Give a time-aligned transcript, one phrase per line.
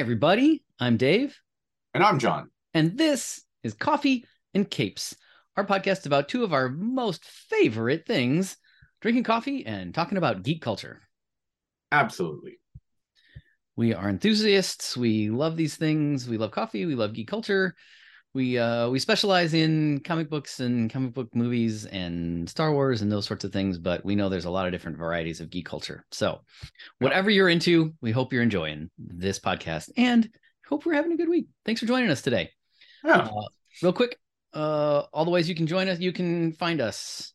[0.00, 0.62] everybody.
[0.78, 1.38] I'm Dave,
[1.92, 2.50] And I'm John.
[2.72, 4.24] and this is Coffee
[4.54, 5.14] and Capes,
[5.58, 8.56] our podcast about two of our most favorite things
[9.02, 11.02] drinking coffee and talking about geek culture.
[11.92, 12.60] Absolutely.
[13.76, 14.96] We are enthusiasts.
[14.96, 16.26] We love these things.
[16.26, 16.86] We love coffee.
[16.86, 17.74] We love geek culture.
[18.32, 23.10] We uh we specialize in comic books and comic book movies and Star Wars and
[23.10, 25.66] those sorts of things, but we know there's a lot of different varieties of geek
[25.66, 26.04] culture.
[26.12, 26.42] So,
[27.00, 30.30] whatever you're into, we hope you're enjoying this podcast and
[30.68, 31.48] hope we're having a good week.
[31.64, 32.50] Thanks for joining us today.
[33.04, 33.28] Uh,
[33.82, 34.16] real quick,
[34.54, 37.32] uh all the ways you can join us, you can find us.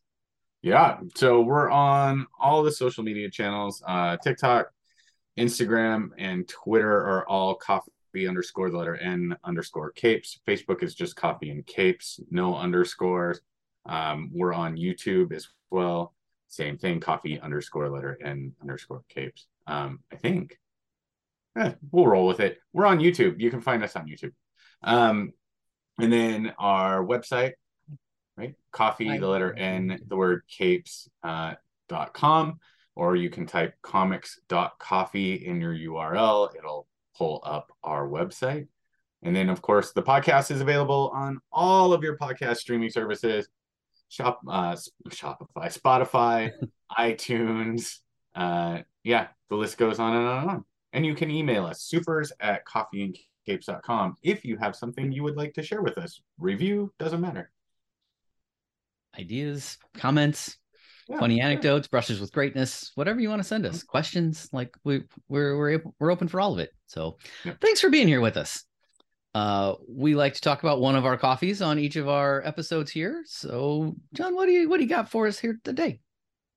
[0.62, 0.98] Yeah.
[1.14, 3.82] So we're on all the social media channels.
[3.86, 4.68] Uh TikTok,
[5.38, 7.92] Instagram, and Twitter are all coffee
[8.24, 10.40] underscore the letter N underscore capes.
[10.48, 13.40] Facebook is just coffee and capes, no underscores.
[13.84, 16.14] Um, we're on YouTube as well.
[16.48, 19.46] Same thing, coffee underscore letter N underscore capes.
[19.66, 20.58] Um, I think.
[21.58, 22.58] Eh, we'll roll with it.
[22.72, 23.40] We're on YouTube.
[23.40, 24.32] You can find us on YouTube.
[24.82, 25.32] Um,
[25.98, 27.52] and then our website,
[28.36, 28.54] right?
[28.72, 31.54] Coffee, the letter N, the word capes uh,
[31.88, 32.60] dot com,
[32.94, 36.54] or you can type comics.coffee in your URL.
[36.54, 38.68] It'll pull up our website.
[39.22, 43.48] And then, of course, the podcast is available on all of your podcast streaming services
[44.08, 44.76] Shop, uh,
[45.08, 46.50] Shopify, Spotify,
[46.98, 47.98] iTunes.
[48.34, 50.64] Uh, yeah, the list goes on and on and on.
[50.92, 55.54] And you can email us supers at coffeeandcapes.com if you have something you would like
[55.54, 56.20] to share with us.
[56.38, 57.50] Review doesn't matter.
[59.18, 60.58] Ideas, comments,
[61.08, 63.82] Yeah, funny anecdotes, brushes with greatness, whatever you want to send us.
[63.84, 66.70] Questions, like we we're we're able, we're open for all of it.
[66.86, 67.54] So, Yeah.
[67.60, 68.64] thanks for being here with us.
[69.34, 72.90] Uh, we like to talk about one of our coffees on each of our episodes
[72.90, 73.22] here.
[73.26, 76.00] So, John, what do you what do you got for us here today?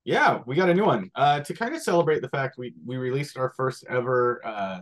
[0.04, 1.10] Yeah, we got a new one.
[1.14, 4.80] Uh, to kind of celebrate the fact we we released our first ever uh,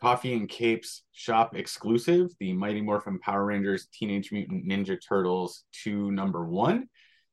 [0.00, 6.12] Coffee and Capes shop exclusive, the Mighty Morphin Power Rangers Teenage Mutant Ninja Turtles 2
[6.12, 6.88] number 1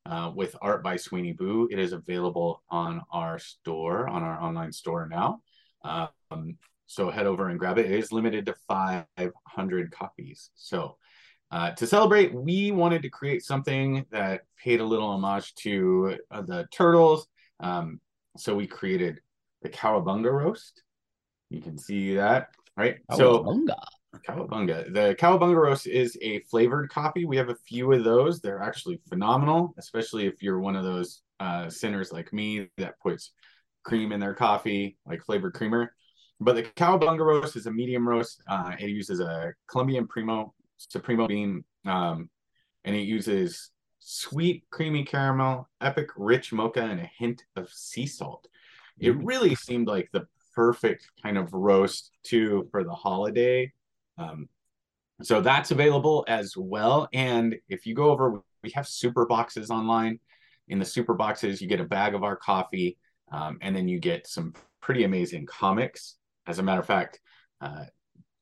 [0.05, 1.67] uh, with art by Sweeney Boo.
[1.71, 5.41] It is available on our store, on our online store now.
[5.83, 7.91] Um, so head over and grab it.
[7.91, 10.49] It is limited to 500 copies.
[10.55, 10.97] So
[11.51, 16.41] uh, to celebrate, we wanted to create something that paid a little homage to uh,
[16.41, 17.27] the turtles.
[17.59, 17.99] Um,
[18.37, 19.21] so we created
[19.61, 20.83] the cowabunga roast.
[21.49, 22.97] You can see that, right?
[23.15, 23.43] So
[24.21, 24.93] Cowabunga.
[24.93, 27.25] The cowabunga roast is a flavored coffee.
[27.25, 28.39] We have a few of those.
[28.39, 33.31] They're actually phenomenal, especially if you're one of those uh, sinners like me that puts
[33.83, 35.93] cream in their coffee, like flavored creamer.
[36.39, 38.41] But the cowabunga roast is a medium roast.
[38.47, 42.29] Uh, it uses a Colombian Primo Supremo bean, um,
[42.85, 48.47] and it uses sweet, creamy caramel, epic, rich mocha, and a hint of sea salt.
[48.99, 49.21] It Mm.
[49.23, 53.71] really seemed like the perfect kind of roast too for the holiday.
[54.17, 54.49] Um,
[55.21, 57.07] so that's available as well.
[57.13, 60.19] And if you go over, we have super boxes online.
[60.69, 62.97] In the super boxes, you get a bag of our coffee,
[63.31, 66.15] um, and then you get some pretty amazing comics.
[66.47, 67.19] As a matter of fact,
[67.61, 67.85] uh,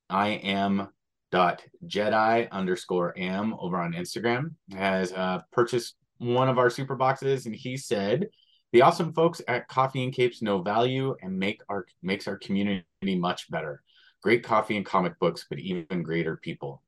[0.10, 0.90] I am
[1.32, 7.46] dot Jedi underscore am over on Instagram has uh, purchased one of our super boxes,
[7.46, 8.28] and he said
[8.72, 12.86] the awesome folks at Coffee and Capes know value and make our makes our community
[13.04, 13.82] much better.
[14.22, 16.82] Great coffee and comic books, but even greater people.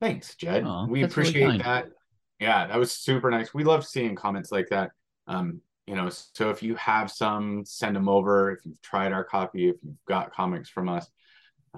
[0.00, 0.64] Thanks, Jed.
[0.64, 1.88] Aw, we that's really appreciate that.
[2.38, 3.52] Yeah, that was super nice.
[3.52, 4.92] We love seeing comments like that.
[5.26, 8.52] Um, you know, so if you have some, send them over.
[8.52, 11.10] If you've tried our coffee, if you've got comics from us,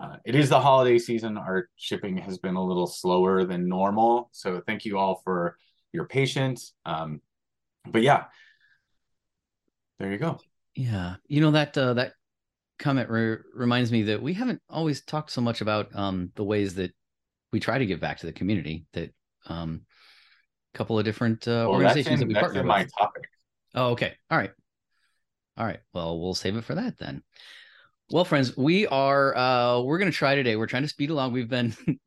[0.00, 1.36] uh, it is the holiday season.
[1.36, 4.28] Our shipping has been a little slower than normal.
[4.32, 5.56] So thank you all for
[5.92, 6.74] your patience.
[6.84, 7.20] Um,
[7.90, 8.24] but yeah,
[9.98, 10.38] there you go.
[10.74, 12.14] Yeah, you know that uh, that
[12.78, 16.74] comment re- reminds me that we haven't always talked so much about um, the ways
[16.74, 16.92] that
[17.52, 18.86] we try to give back to the community.
[18.92, 19.10] That
[19.46, 19.82] um,
[20.74, 22.68] couple of different uh, Well, organizations in, that we partner in with.
[22.76, 23.24] my topic.
[23.74, 24.14] Oh, okay.
[24.30, 24.50] All right.
[25.56, 25.80] All right.
[25.92, 27.22] Well, we'll save it for that then.
[28.10, 30.56] Well, friends, we are uh we're gonna try today.
[30.56, 31.32] We're trying to speed along.
[31.32, 31.74] We've been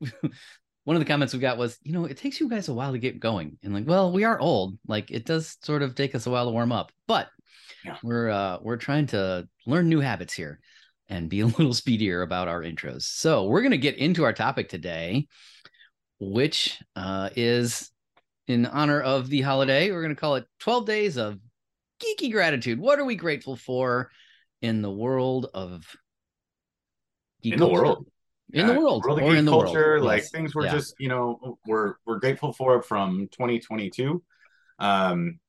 [0.84, 2.92] one of the comments we got was, you know, it takes you guys a while
[2.92, 3.58] to get going.
[3.64, 4.78] And like, well, we are old.
[4.88, 7.28] Like it does sort of take us a while to warm up, but
[7.86, 7.98] Yeah.
[8.04, 10.60] we're uh we're trying to learn new habits here
[11.08, 13.04] and be a little speedier about our intros.
[13.04, 15.28] So we're gonna get into our topic today,
[16.20, 17.92] which uh is
[18.48, 19.92] in honor of the holiday.
[19.92, 21.40] We're gonna call it 12 days of
[22.02, 22.80] geeky gratitude.
[22.80, 24.12] What are we grateful for
[24.62, 25.84] in the world of
[27.44, 28.08] geek In the world.
[28.54, 30.04] In the world, world or in the culture, world.
[30.06, 30.32] like Yes.
[30.32, 30.72] things we're Yeah.
[30.74, 34.24] just, you know, we're we're grateful for from 2022.
[34.80, 35.40] Um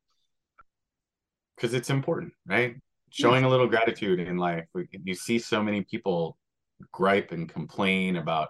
[1.57, 2.77] because it's important, right?
[3.11, 4.67] Showing a little gratitude in life.
[4.75, 6.37] We, you see so many people
[6.93, 8.49] gripe and complain about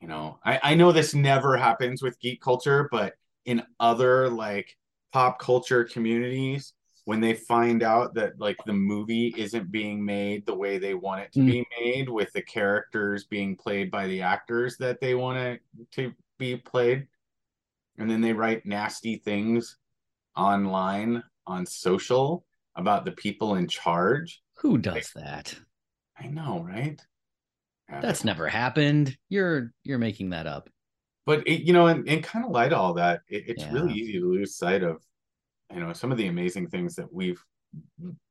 [0.00, 3.14] you know I, I know this never happens with geek culture but
[3.44, 4.76] in other like
[5.12, 6.72] pop culture communities
[7.04, 11.22] when they find out that like the movie isn't being made the way they want
[11.22, 11.46] it to mm.
[11.46, 15.60] be made with the characters being played by the actors that they want it
[15.90, 17.06] to be played
[17.98, 19.78] and then they write nasty things
[20.36, 22.44] online on social
[22.74, 24.42] about the people in charge.
[24.58, 25.54] Who does like, that?
[26.18, 27.00] I know right?
[28.00, 29.16] That's never happened.
[29.28, 30.70] You're you're making that up.
[31.26, 33.72] But it, you know and, and kind of light all that it, it's yeah.
[33.72, 35.02] really easy to lose sight of
[35.72, 37.42] you know some of the amazing things that we've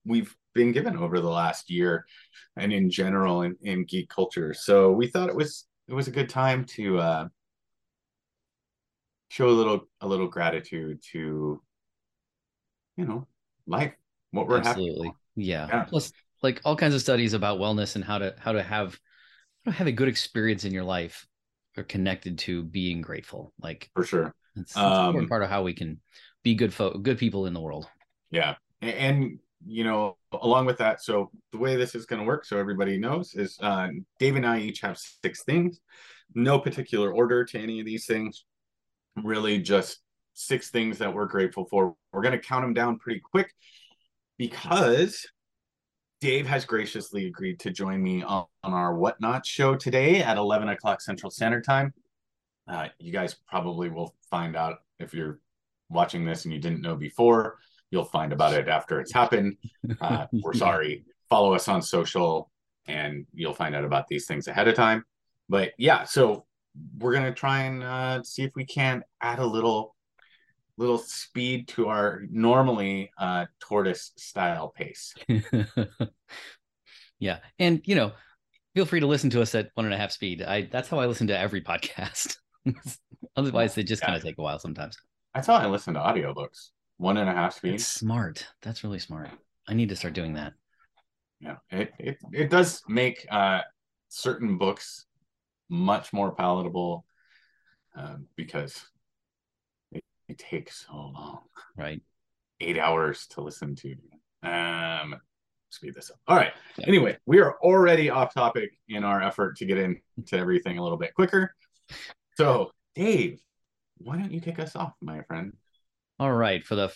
[0.06, 2.06] we've been given over the last year
[2.58, 4.54] and in general in, in geek culture.
[4.54, 7.28] So we thought it was it was a good time to uh
[9.30, 11.62] show a little a little gratitude to
[13.02, 13.28] you know
[13.68, 13.94] life
[14.32, 15.68] what we're absolutely yeah.
[15.68, 15.84] yeah.
[15.84, 16.12] plus
[16.42, 18.98] like all kinds of studies about wellness and how to how to have
[19.66, 21.28] how to have a good experience in your life
[21.78, 25.74] are connected to being grateful like for sure it's, it's um, part of how we
[25.74, 26.00] can
[26.44, 27.88] be good folk, good people in the world.
[28.30, 32.26] Yeah, and, and you know, along with that, so the way this is going to
[32.26, 33.90] work, so everybody knows, is uh,
[34.20, 35.80] Dave and I each have six things.
[36.34, 38.46] No particular order to any of these things.
[39.22, 40.00] Really, just
[40.42, 41.96] six things that we're grateful for.
[42.12, 43.54] We're going to count them down pretty quick
[44.38, 45.26] because
[46.20, 50.70] Dave has graciously agreed to join me on, on our Whatnot show today at 11
[50.70, 51.94] o'clock Central Standard Time.
[52.68, 55.40] Uh, you guys probably will find out if you're
[55.90, 57.58] watching this and you didn't know before,
[57.90, 59.58] you'll find about it after it's happened.
[60.00, 61.04] Uh, we're sorry.
[61.30, 62.50] Follow us on social
[62.88, 65.04] and you'll find out about these things ahead of time.
[65.50, 66.46] But yeah, so
[66.98, 69.96] we're gonna try and uh, see if we can add a little
[70.82, 75.14] little speed to our normally uh, tortoise style pace.
[77.20, 78.12] yeah, and you know,
[78.74, 80.42] feel free to listen to us at one and a half speed.
[80.42, 82.38] I that's how I listen to every podcast.
[83.36, 84.08] Otherwise, they just yeah.
[84.08, 84.98] kind of take a while sometimes.
[85.34, 86.70] That's how I listen to audiobooks.
[86.98, 87.76] One and a half speed.
[87.76, 88.46] It's smart.
[88.62, 89.30] That's really smart.
[89.68, 90.54] I need to start doing that.
[91.40, 93.62] Yeah, it it, it does make uh,
[94.10, 95.06] certain books
[95.70, 97.06] much more palatable
[97.98, 98.86] uh, because
[100.32, 101.42] it, takes so long.
[101.78, 102.02] Right.
[102.60, 103.96] Eight hours to listen to.
[104.44, 105.16] Um,
[105.70, 106.18] speed this up.
[106.28, 106.54] All right.
[106.78, 106.88] Yeah.
[106.88, 110.98] Anyway, we are already off topic in our effort to get into everything a little
[110.98, 111.56] bit quicker.
[112.38, 113.40] So, Dave,
[113.98, 115.54] why don't you kick us off, my friend?
[116.20, 116.94] All right, for the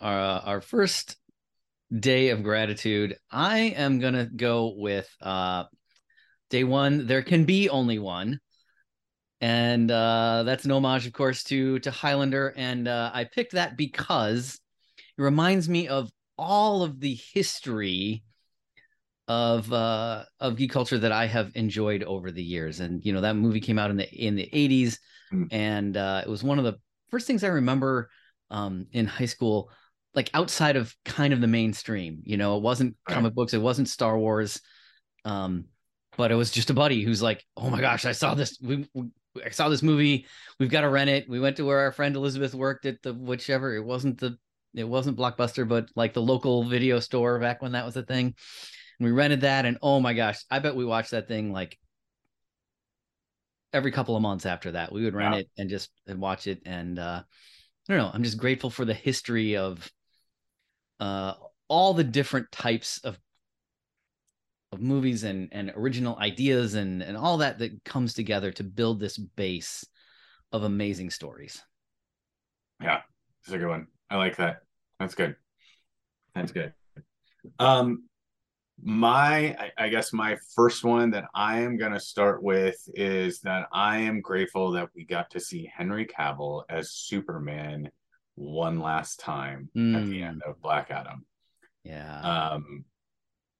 [0.00, 1.16] uh, our first
[1.96, 5.64] day of gratitude, I am gonna go with uh,
[6.50, 7.06] day one.
[7.06, 8.40] There can be only one,
[9.40, 12.54] and uh, that's an homage, of course, to to Highlander.
[12.56, 14.60] And uh, I picked that because
[15.16, 18.22] it reminds me of all of the history
[19.26, 22.80] of uh of geek culture that I have enjoyed over the years.
[22.80, 24.98] And you know that movie came out in the in the 80s
[25.32, 25.48] mm.
[25.50, 26.78] and uh it was one of the
[27.08, 28.10] first things I remember
[28.50, 29.70] um in high school
[30.14, 33.34] like outside of kind of the mainstream, you know, it wasn't comic right.
[33.34, 34.60] books, it wasn't Star Wars.
[35.24, 35.66] Um
[36.16, 38.88] but it was just a buddy who's like, "Oh my gosh, I saw this we,
[38.94, 39.08] we
[39.44, 40.26] I saw this movie.
[40.58, 41.28] We've got to rent it.
[41.28, 43.74] We went to where our friend Elizabeth worked at the whichever.
[43.74, 44.38] It wasn't the
[44.74, 48.34] it wasn't Blockbuster, but like the local video store back when that was a thing
[48.98, 51.78] and we rented that and oh my gosh i bet we watched that thing like
[53.72, 56.62] every couple of months after that we would rent it and just and watch it
[56.64, 57.22] and uh
[57.88, 59.90] i don't know i'm just grateful for the history of
[61.00, 61.34] uh
[61.68, 63.18] all the different types of
[64.74, 69.00] of movies and and original ideas and and all that that comes together to build
[69.00, 69.86] this base
[70.52, 71.62] of amazing stories.
[72.82, 73.00] Yeah
[73.44, 73.86] it's a good one.
[74.10, 74.62] I like that.
[74.98, 75.36] That's good.
[76.34, 76.72] That's good.
[77.58, 78.04] Um
[78.82, 83.38] my I, I, guess my first one that i am going to start with is
[83.42, 87.88] that i am grateful that we got to see henry cavill as superman
[88.34, 89.96] one last time mm.
[89.96, 90.50] at the end mm.
[90.50, 91.24] of black adam.
[91.84, 92.20] Yeah.
[92.20, 92.84] Um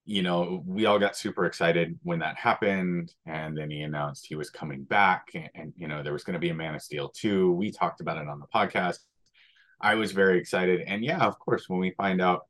[0.04, 4.34] you know we all got super excited when that happened and then he announced he
[4.34, 6.82] was coming back and, and you know there was going to be a man of
[6.82, 8.98] steel 2 we talked about it on the podcast
[9.80, 12.42] i was very excited and yeah of course when we find out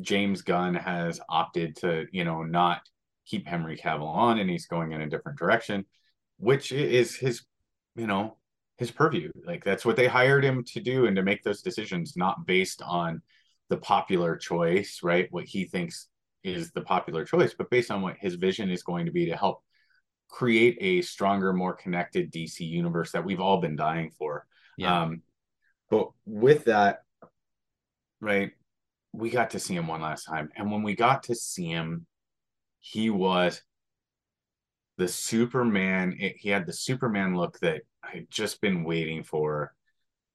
[0.00, 2.80] James Gunn has opted to, you know, not
[3.26, 5.84] keep Henry Cavill on and he's going in a different direction,
[6.38, 7.42] which is his,
[7.94, 8.36] you know,
[8.78, 9.30] his purview.
[9.44, 12.80] Like that's what they hired him to do and to make those decisions, not based
[12.82, 13.22] on
[13.68, 15.28] the popular choice, right?
[15.30, 16.08] What he thinks
[16.44, 19.36] is the popular choice, but based on what his vision is going to be to
[19.36, 19.62] help
[20.28, 24.46] create a stronger, more connected DC universe that we've all been dying for.
[24.76, 25.02] Yeah.
[25.02, 25.22] Um,
[25.90, 27.02] but with that,
[28.20, 28.52] right,
[29.12, 30.50] we got to see him one last time.
[30.56, 32.06] And when we got to see him,
[32.78, 33.62] he was
[34.96, 36.16] the Superman.
[36.18, 39.74] It, he had the Superman look that I had just been waiting for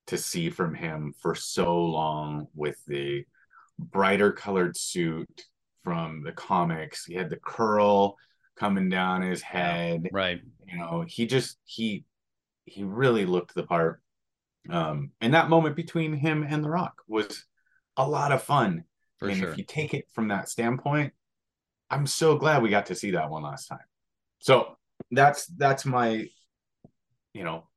[0.08, 3.26] to see from him for so long with the
[3.78, 5.46] brighter colored suit
[5.84, 7.06] from the comics.
[7.06, 8.18] He had the curl
[8.58, 10.10] coming down his head.
[10.12, 10.42] Right.
[10.68, 12.06] You know, he just he
[12.66, 14.02] he really looked the part.
[14.70, 17.46] Um, and that moment between him and The Rock was
[17.96, 18.84] a lot of fun.
[19.18, 19.52] For and sure.
[19.52, 21.14] if you take it from that standpoint,
[21.90, 23.80] I'm so glad we got to see that one last time.
[24.40, 24.78] So
[25.12, 26.28] that's that's my,
[27.34, 27.68] you know,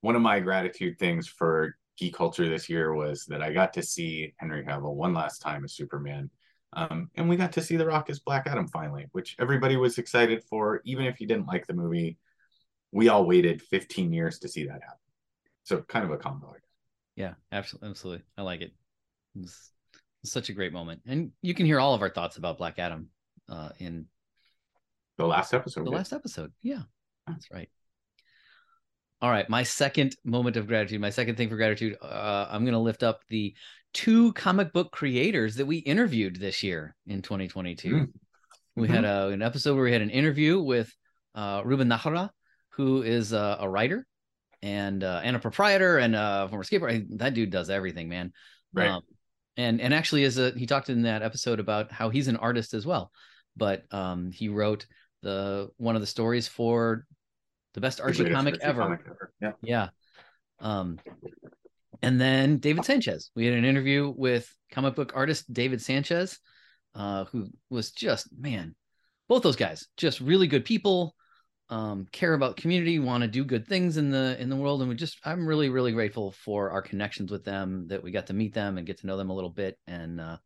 [0.00, 3.82] one of my gratitude things for geek culture this year was that I got to
[3.82, 6.30] see Henry Cavill one last time as Superman.
[6.72, 9.98] Um, and we got to see The Rock as Black Adam finally, which everybody was
[9.98, 12.18] excited for, even if you didn't like the movie.
[12.92, 14.98] We all waited 15 years to see that happen.
[15.64, 16.48] So kind of a combo.
[16.48, 16.62] I guess.
[17.16, 18.24] Yeah, absolutely, absolutely.
[18.36, 18.72] I like it.
[19.34, 19.72] It's,
[20.22, 22.78] it's such a great moment, and you can hear all of our thoughts about Black
[22.78, 23.08] Adam
[23.48, 24.06] uh, in
[25.16, 25.84] The last episode.
[25.84, 25.96] the yeah.
[25.96, 26.52] last episode.
[26.62, 26.82] Yeah,
[27.26, 27.68] that's right.
[29.20, 32.74] All right, my second moment of gratitude, my second thing for gratitude, uh, I'm going
[32.74, 33.54] to lift up the
[33.92, 37.88] two comic book creators that we interviewed this year in 2022.
[37.88, 38.08] Mm.
[38.76, 40.92] We had a, an episode where we had an interview with
[41.34, 42.30] uh, Ruben Nahara,
[42.70, 44.06] who is uh, a writer
[44.62, 47.18] and uh, and a proprietor and a former skateboarder.
[47.18, 48.32] That dude does everything, man.
[48.72, 48.88] Right.
[48.88, 49.02] Um,
[49.56, 52.72] and and actually, is a he talked in that episode about how he's an artist
[52.72, 53.10] as well,
[53.56, 54.86] but um, he wrote
[55.22, 57.04] the one of the stories for
[57.74, 58.82] the best Archie greatest comic Archie ever.
[58.82, 59.32] comic ever.
[59.40, 59.52] Yeah.
[59.62, 59.88] Yeah.
[60.60, 60.98] Um,
[62.02, 63.30] and then David Sanchez.
[63.34, 66.38] We had an interview with comic book artist David Sanchez,
[66.94, 68.74] uh, who was just man,
[69.28, 71.14] both those guys, just really good people.
[71.70, 74.88] Um, care about community, want to do good things in the in the world, and
[74.88, 78.32] we just I'm really really grateful for our connections with them that we got to
[78.32, 80.38] meet them and get to know them a little bit, and uh,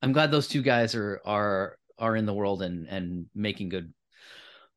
[0.00, 3.92] I'm glad those two guys are are are in the world and and making good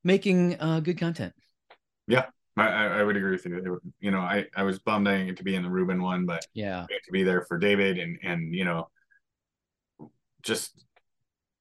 [0.03, 1.33] making uh, good content.
[2.09, 2.23] I,
[2.57, 3.79] I I would agree with you.
[3.99, 6.25] You know, I, I was bummed I didn't get to be in the Ruben one,
[6.25, 8.89] but Yeah, to be there for David and and you know,
[10.41, 10.83] just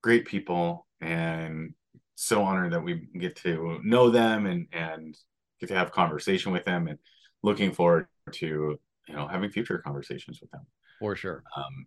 [0.03, 1.75] great people and
[2.15, 5.15] so honored that we get to know them and and
[5.61, 6.99] get to have conversation with them and
[7.43, 10.67] looking forward to you know having future conversations with them.
[10.99, 11.43] for sure.
[11.57, 11.87] Um,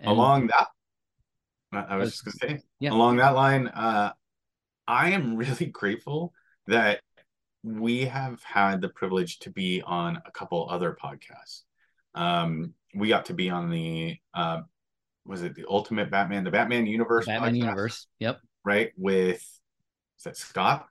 [0.00, 0.68] And- along that,
[1.72, 2.90] I I was just gonna say yeah.
[2.92, 4.12] along that line, uh,
[4.88, 6.32] I am really grateful
[6.66, 7.00] that
[7.62, 11.62] we have had the privilege to be on a couple other podcasts.
[12.14, 14.62] Um, we got to be on the uh,
[15.24, 18.06] was it the Ultimate Batman, the Batman Universe, Batman podcast, universe.
[18.18, 18.92] Yep, right?
[18.96, 20.86] With is that Scott?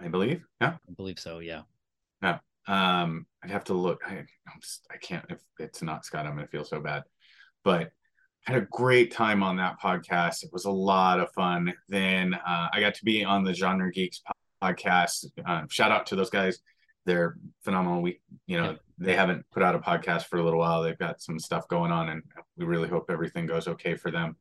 [0.00, 0.76] I believe, yeah.
[0.88, 1.38] I believe so.
[1.38, 1.62] Yeah.
[2.68, 4.02] Um, I'd have to look.
[4.06, 5.24] I, I'm just, I can't.
[5.28, 7.04] If it's not Scott, I'm gonna feel so bad.
[7.64, 7.90] But
[8.42, 10.44] had a great time on that podcast.
[10.44, 11.72] It was a lot of fun.
[11.88, 14.32] Then uh, I got to be on the Genre Geeks po-
[14.62, 15.26] podcast.
[15.44, 16.58] Uh, shout out to those guys.
[17.04, 18.02] They're phenomenal.
[18.02, 18.76] We, you know, Yeah.
[18.98, 20.82] they haven't put out a podcast for a little while.
[20.82, 22.22] They've got some stuff going on, and
[22.56, 24.36] we really hope everything goes okay for them.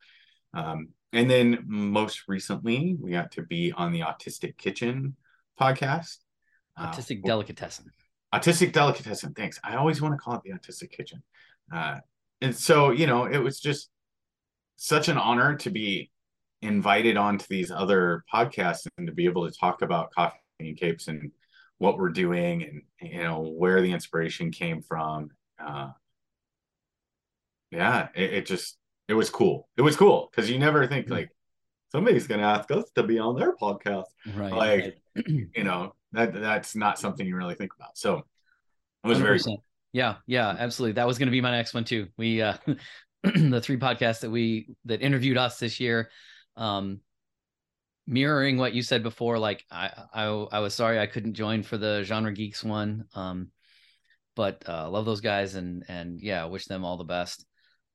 [0.53, 5.15] Um, and then most recently, we got to be on the Autistic Kitchen
[5.60, 6.17] podcast.
[6.75, 7.91] Uh, Autistic delicatessen.
[8.34, 9.34] Autistic Delicatessen.
[9.34, 9.60] Thanks.
[9.63, 11.24] I always want to call it the Autistic Kitchen.
[11.74, 12.00] Uh,
[12.41, 13.89] and so, you know, it was just
[14.75, 16.12] such an honor to be
[16.62, 21.07] invited onto these other podcasts and to be able to talk about coffee and capes
[21.07, 21.31] and
[21.77, 22.81] what we're doing and,
[23.12, 25.29] you know, where the inspiration came from.
[25.59, 25.89] Uh,
[27.71, 29.67] yeah, it, it just, it was cool.
[29.77, 31.29] It was cool because you never think like
[31.91, 34.51] somebody's going to ask us to be on their podcast Right.
[34.53, 35.25] like right.
[35.55, 38.24] you know that that's not something you really think about so
[39.03, 39.57] it was very 100%.
[39.93, 40.93] Yeah, yeah, absolutely.
[40.93, 42.07] That was going to be my next one too.
[42.17, 42.55] We uh
[43.24, 46.09] the three podcasts that we that interviewed us this year
[46.57, 47.01] um
[48.07, 51.77] mirroring what you said before like I I I was sorry I couldn't join for
[51.77, 53.05] the Genre Geeks one.
[53.15, 53.51] Um
[54.35, 57.45] but uh love those guys and and yeah, wish them all the best.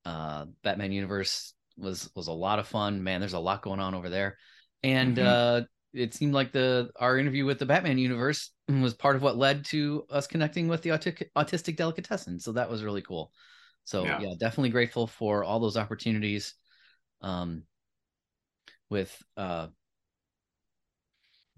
[0.05, 3.03] Uh Batman Universe was was a lot of fun.
[3.03, 4.37] Man, there's a lot going on over there.
[4.83, 5.27] And Mhm.
[5.27, 5.63] uh
[5.93, 9.65] it seemed like the our interview with the Batman universe was part of what led
[9.67, 12.39] to us connecting with the autic, autistic delicatessen.
[12.39, 13.33] So that was really cool.
[13.85, 14.21] So Yeah.
[14.21, 14.35] yeah.
[14.39, 16.55] definitely grateful for all those opportunities.
[17.23, 17.65] Um,
[18.91, 19.69] with uh,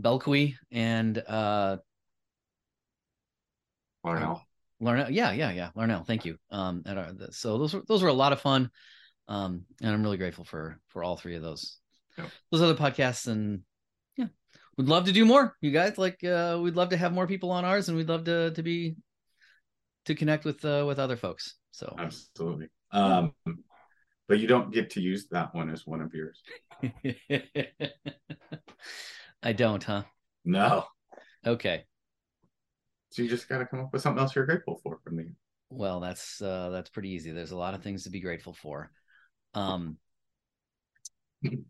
[0.00, 1.78] Belkui and uh,
[4.04, 4.42] Larnell.
[4.80, 5.08] Larnell.
[5.10, 5.70] Yeah, yeah, yeah.
[5.76, 6.06] Larnell.
[6.06, 6.36] Thank you.
[6.50, 8.70] Um, at our, the, so those were those were a lot of fun.
[9.28, 11.78] Um, and I'm really grateful for for all three of those
[12.18, 12.28] Yep.
[12.50, 13.26] those other podcasts.
[13.26, 13.62] And
[14.16, 14.26] yeah,
[14.76, 15.56] we'd love to do more.
[15.62, 18.24] You guys like uh, we'd love to have more people on ours, and we'd love
[18.24, 18.96] to to be
[20.04, 21.54] to connect with uh, with other folks.
[21.70, 23.32] So absolutely um
[24.28, 26.42] but you don't get to use that one as one of yours
[29.42, 30.04] I don't, huh?
[30.44, 30.86] No.
[31.44, 31.84] Okay.
[33.10, 35.24] So you just got to come up with something else you're grateful for from me.
[35.68, 37.32] Well, that's uh that's pretty easy.
[37.32, 38.90] There's a lot of things to be grateful for.
[39.54, 39.98] Um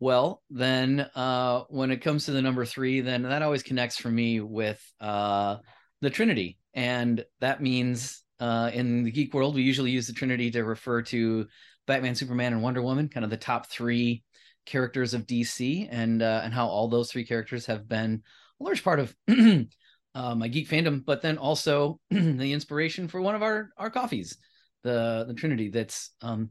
[0.00, 4.10] Well, then uh when it comes to the number 3, then that always connects for
[4.10, 5.58] me with uh
[6.00, 6.58] the Trinity.
[6.74, 11.02] And that means uh in the geek world we usually use the Trinity to refer
[11.02, 11.46] to
[11.86, 14.22] Batman, Superman and Wonder Woman, kind of the top 3
[14.66, 18.22] characters of DC and uh and how all those three characters have been
[18.60, 19.14] a large part of
[20.14, 24.36] uh, my geek fandom, but then also the inspiration for one of our our coffees,
[24.82, 25.70] the the Trinity.
[25.70, 26.50] That's um,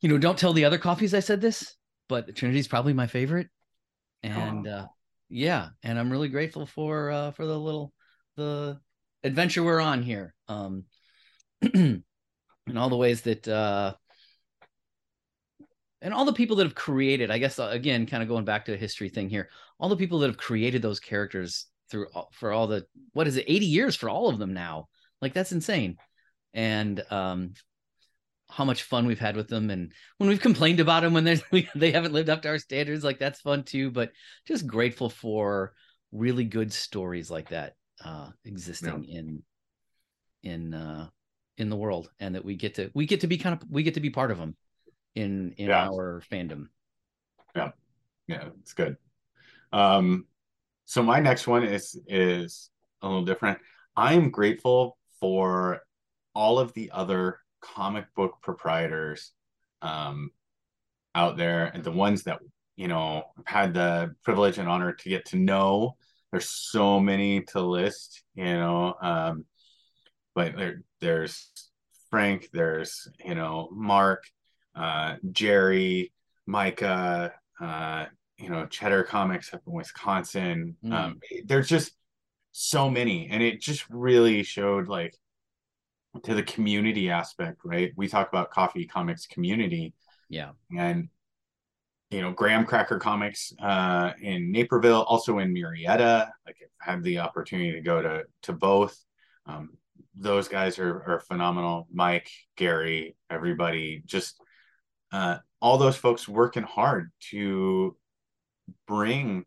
[0.00, 1.74] you know, don't tell the other coffees I said this,
[2.08, 3.48] but the Trinity is probably my favorite,
[4.22, 4.70] and oh.
[4.70, 4.86] uh,
[5.28, 7.92] yeah, and I'm really grateful for uh, for the little
[8.36, 8.80] the
[9.22, 10.84] adventure we're on here, um,
[11.62, 12.02] and
[12.76, 13.94] all the ways that uh,
[16.00, 18.64] and all the people that have created i guess uh, again kind of going back
[18.64, 19.48] to a history thing here
[19.80, 23.44] all the people that have created those characters through for all the what is it
[23.48, 24.88] 80 years for all of them now?
[25.20, 25.96] Like that's insane.
[26.54, 27.54] And um
[28.50, 31.38] how much fun we've had with them and when we've complained about them when they
[31.74, 34.10] they haven't lived up to our standards like that's fun too but
[34.46, 35.74] just grateful for
[36.12, 39.18] really good stories like that uh existing yeah.
[39.18, 39.42] in
[40.42, 41.08] in uh
[41.56, 43.82] in the world and that we get to we get to be kind of we
[43.82, 44.56] get to be part of them
[45.14, 45.88] in in yeah.
[45.88, 46.68] our fandom.
[47.54, 47.72] Yeah,
[48.28, 48.96] yeah, it's good.
[49.72, 50.26] Um,
[50.84, 52.70] so my next one is is
[53.02, 53.58] a little different.
[53.96, 55.80] I am grateful for
[56.34, 59.32] all of the other comic book proprietors
[59.82, 60.30] um,
[61.14, 62.38] out there and the ones that
[62.76, 65.96] you know had the privilege and honor to get to know.
[66.30, 68.94] There's so many to list, you know.
[69.00, 69.44] Um,
[70.34, 71.50] but there, there's
[72.10, 74.24] Frank, there's you know Mark,
[74.74, 76.12] uh, Jerry,
[76.46, 78.06] Micah, uh,
[78.38, 80.76] you know, Cheddar Comics up in Wisconsin.
[80.84, 80.92] Mm.
[80.92, 81.92] Um, there's just
[82.52, 85.14] so many, and it just really showed like
[86.22, 87.92] to the community aspect, right?
[87.96, 89.94] We talk about coffee comics community,
[90.28, 91.08] yeah, and
[92.10, 96.30] you know, Graham Cracker Comics uh, in Naperville, also in Murrieta.
[96.46, 98.98] Like, I've had the opportunity to go to to both.
[99.46, 99.70] Um,
[100.14, 101.86] those guys are, are phenomenal.
[101.92, 104.40] Mike, Gary, everybody, just
[105.12, 107.96] uh, all those folks working hard to
[108.86, 109.44] bring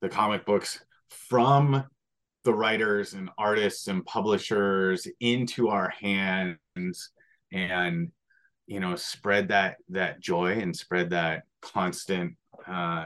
[0.00, 1.84] the comic books from
[2.44, 7.10] the writers and artists and publishers into our hands
[7.52, 8.10] and
[8.70, 12.36] you know spread that that joy and spread that constant
[12.68, 13.04] uh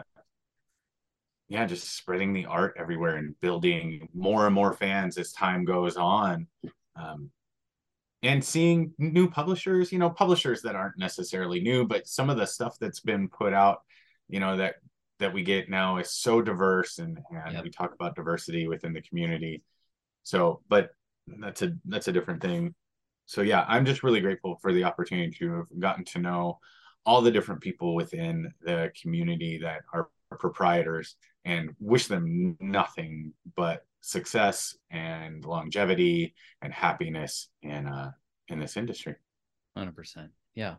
[1.49, 5.97] yeah just spreading the art everywhere and building more and more fans as time goes
[5.97, 6.47] on
[6.97, 7.31] um
[8.23, 12.47] and seeing new publishers you know publishers that aren't necessarily new but some of the
[12.47, 13.79] stuff that's been put out
[14.29, 14.75] you know that
[15.19, 17.65] that we get now is so diverse and, and yep.
[17.65, 19.63] we talk about diversity within the community
[20.25, 20.91] so but
[21.41, 22.75] that's a that's a different thing
[23.27, 26.59] so yeah i'm just really grateful for the opportunity to have gotten to know
[27.07, 30.09] all the different people within the community that are
[30.39, 38.11] proprietors and wish them nothing but success and longevity and happiness in uh
[38.49, 39.15] in this industry.
[39.77, 40.31] Hundred percent.
[40.55, 40.75] Yeah.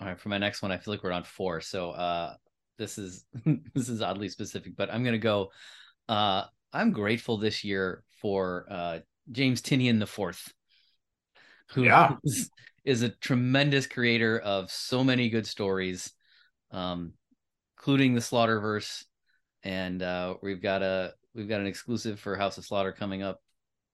[0.00, 1.60] All right, for my next one, I feel like we're on four.
[1.60, 2.34] So uh
[2.78, 3.24] this is
[3.74, 5.50] this is oddly specific, but I'm gonna go.
[6.08, 8.98] Uh I'm grateful this year for uh
[9.30, 10.52] James Tynion the fourth,
[11.72, 12.16] who yeah.
[12.24, 12.50] is,
[12.84, 16.12] is a tremendous creator of so many good stories,
[16.70, 17.12] um,
[17.76, 19.04] including the Slaughterverse
[19.62, 23.40] and uh, we've got a we've got an exclusive for House of Slaughter coming up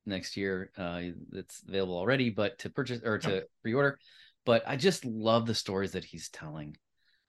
[0.07, 0.71] next year.
[0.77, 1.01] Uh,
[1.33, 3.99] it's available already, but to purchase or to pre-order.
[4.45, 6.77] But I just love the stories that he's telling.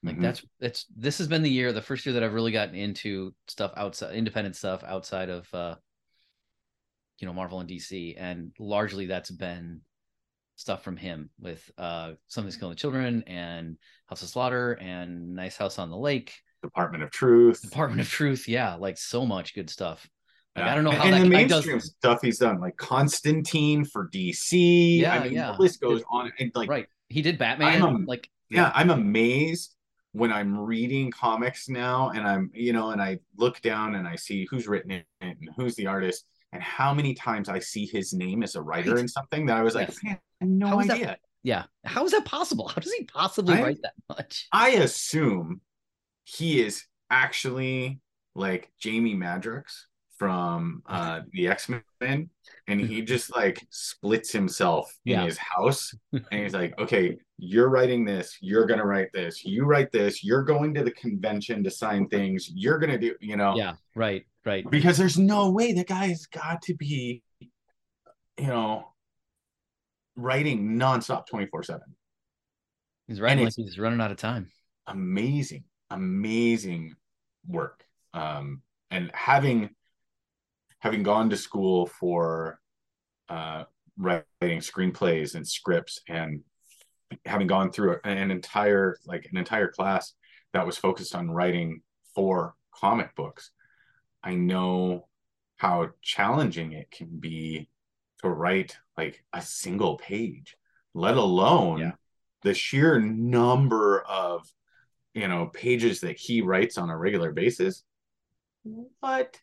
[0.04, 0.24] Like mm-hmm.
[0.24, 3.34] that's that's this has been the year, the first year that I've really gotten into
[3.48, 5.76] stuff outside independent stuff outside of uh
[7.20, 9.82] you know Marvel and DC, and largely that's been
[10.58, 15.58] stuff from him with uh Something's Killing the Children and House of Slaughter and Nice
[15.58, 17.62] House on the Lake Department of Truth.
[17.62, 20.08] Department of Truth, yeah, like so much good stuff.
[20.56, 20.72] Like, yeah.
[20.72, 21.96] I don't know how and that the mainstream does...
[21.98, 25.00] stuff he's done, like Constantine for DC.
[25.00, 25.52] Yeah, I mean, yeah.
[25.52, 26.32] the list goes on.
[26.40, 27.82] And like, right, he did Batman.
[27.82, 29.76] I'm, like, yeah, I'm amazed
[30.14, 34.16] when I'm reading comics now, and I'm, you know, and I look down and I
[34.16, 38.14] see who's written it and who's the artist, and how many times I see his
[38.14, 39.02] name as a writer right.
[39.02, 40.00] in something that I was like, yes.
[40.04, 41.06] man, I no how idea.
[41.06, 42.68] That, yeah, how is that possible?
[42.70, 44.48] How does he possibly I, write that much?
[44.52, 45.62] I assume
[46.24, 48.00] he is actually
[48.36, 49.64] like Jamie Madrox
[50.18, 51.84] from uh the X-Men
[52.68, 55.26] and he just like splits himself in Yeah.
[55.26, 59.92] his house and he's like, okay, you're writing this, you're gonna write this, you write
[59.92, 63.74] this, you're going to the convention to sign things, you're gonna do, you know, Yeah,
[63.94, 64.70] right, right.
[64.70, 68.88] because there's no way that guy has got to be, you know,
[70.16, 71.82] writing nonstop 24 7
[73.08, 74.50] He's writing like he's running out of time.
[74.88, 76.96] amazing, amazing
[77.48, 77.84] work.
[78.14, 79.72] Um, and having
[80.80, 82.60] having gone to school for
[83.30, 83.66] uh,
[83.98, 86.42] writing screenplays and scripts, and
[87.26, 90.14] having gone through an entire like an entire class
[90.54, 91.82] that was focused on writing
[92.16, 93.52] for comic books,
[94.26, 95.08] I know
[95.58, 97.70] how challenging it can be
[98.24, 100.58] to write like a single page,
[100.94, 101.92] let alone Yeah.
[102.42, 104.48] the sheer number of
[105.14, 107.84] you know pages that he writes on a regular basis.
[109.00, 109.40] What?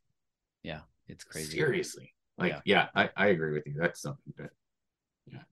[0.63, 1.57] Yeah, it's crazy.
[1.57, 2.13] Seriously.
[2.37, 2.61] Like, Yeah.
[2.65, 3.75] yeah, I, I agree with you.
[3.79, 4.51] That's something that,
[5.31, 5.43] yeah,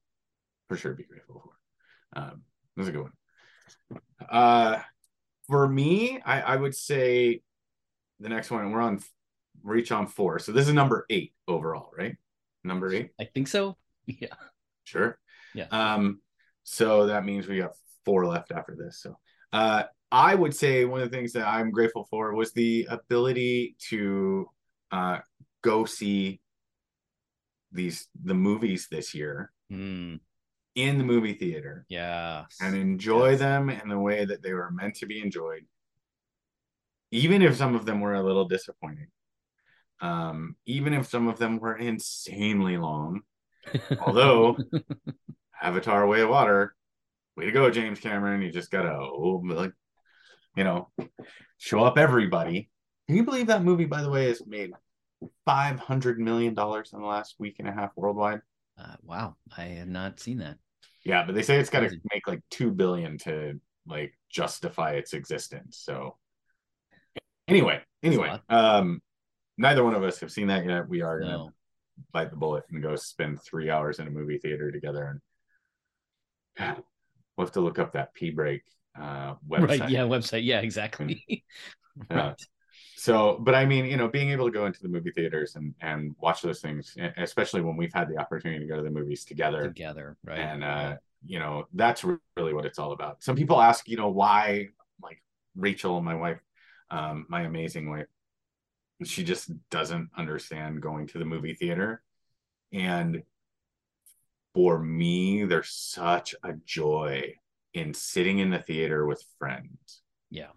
[0.69, 2.21] for sure be grateful for.
[2.21, 2.43] Um,
[2.77, 4.01] that's a good one.
[4.29, 4.81] Uh,
[5.47, 7.43] for me, I, I would say
[8.19, 9.01] the next one, we're on,
[9.63, 10.39] we're each on four.
[10.39, 12.17] So this is number eight overall, right?
[12.65, 13.11] Number eight.
[13.21, 13.77] I think so.
[14.07, 14.35] Yeah.
[14.85, 15.19] Sure.
[15.55, 15.67] Yeah.
[15.71, 16.21] Um,
[16.65, 17.73] so that means we got
[18.05, 19.01] four left after this.
[19.03, 19.17] So
[19.53, 23.77] uh I would say one of the things that I'm grateful for was the ability
[23.91, 24.49] to
[24.91, 25.19] uh
[25.63, 26.41] go see
[27.73, 30.19] these the movies this year Mm,
[30.75, 32.47] in the movie theater yeah.
[32.61, 33.39] and enjoy Yes.
[33.39, 35.65] them in the way that they were meant to be enjoyed.
[37.13, 39.07] Even if some of them were a little disappointing.
[40.01, 43.21] Um, even if some of them were insanely long.
[44.01, 44.57] Although
[45.63, 46.75] Avatar Way of Water,
[47.37, 48.43] way to go, James Cameron.
[48.43, 49.73] You just gotta oh, like,
[50.57, 50.89] you know,
[51.59, 52.71] show up everybody.
[53.07, 54.71] Can you believe that movie, by the way, has made
[55.45, 58.41] five hundred million dollars in the last week and a half worldwide?
[58.79, 60.57] Uh, wow, I have not seen that.
[61.05, 65.13] Yeah, but they say it's got to make like two billion to like justify its
[65.13, 65.81] existence.
[65.83, 66.17] So
[67.49, 69.01] anyway, anyway, um,
[69.61, 70.89] neither one of us have seen that yet.
[70.89, 71.51] We are gonna No.
[72.13, 75.21] bite the bullet and go spend three hours in a movie theater together
[76.57, 76.77] and
[77.37, 78.63] we'll have to look up that p break
[79.01, 79.91] uh website Right.
[79.91, 80.03] Yeah.
[80.03, 80.45] Website.
[80.45, 80.61] Yeah.
[80.61, 81.23] Exactly.
[81.29, 81.39] Yeah.
[82.11, 82.43] right.
[82.97, 85.75] so but i mean you know being able to go into the movie theaters and
[85.81, 89.25] and watch those things especially when we've had the opportunity to go to the movies
[89.25, 90.17] together Together.
[90.25, 90.39] Right.
[90.39, 92.03] and uh you know that's
[92.37, 94.69] really what it's all about some people ask you know why
[95.03, 95.21] like
[95.57, 96.41] rachel my wife
[96.91, 98.07] um my amazing wife
[99.05, 102.03] she just doesn't understand going to the movie theater.
[102.73, 103.23] And
[104.55, 107.35] for me there's such a joy
[107.73, 110.03] in sitting in the theater with friends.
[110.31, 110.51] Yeah.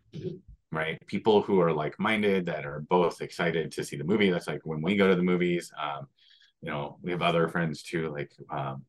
[0.72, 1.00] right?
[1.08, 4.30] People who are like-minded that are both excited to see the movie.
[4.30, 6.08] That's like when we go to the movies um
[6.62, 8.86] you know we have other friends too like um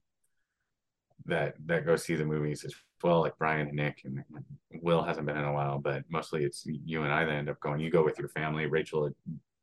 [1.27, 2.65] that that go see the movies.
[2.65, 4.25] As well like brian and nick and
[4.83, 7.61] will hasn't been in a while but mostly it's you and i that end up
[7.61, 9.11] going you go with your family rachel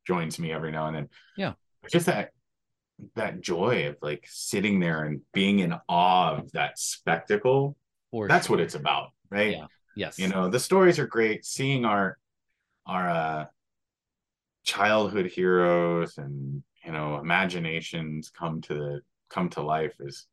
[0.06, 1.52] joins me every now and then Yeah.
[1.90, 2.30] just that
[3.16, 7.76] that joy of like sitting there and being in awe of that spectacle
[8.12, 8.56] For that's sure.
[8.56, 9.66] what it's about right Yeah.
[9.96, 10.18] Yes.
[10.18, 12.16] you know the stories are great seeing our
[12.86, 13.44] our uh
[14.64, 20.26] childhood heroes and you know imaginations come to the come to life is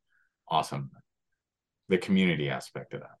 [0.48, 0.90] awesome
[1.90, 3.18] the community aspect of that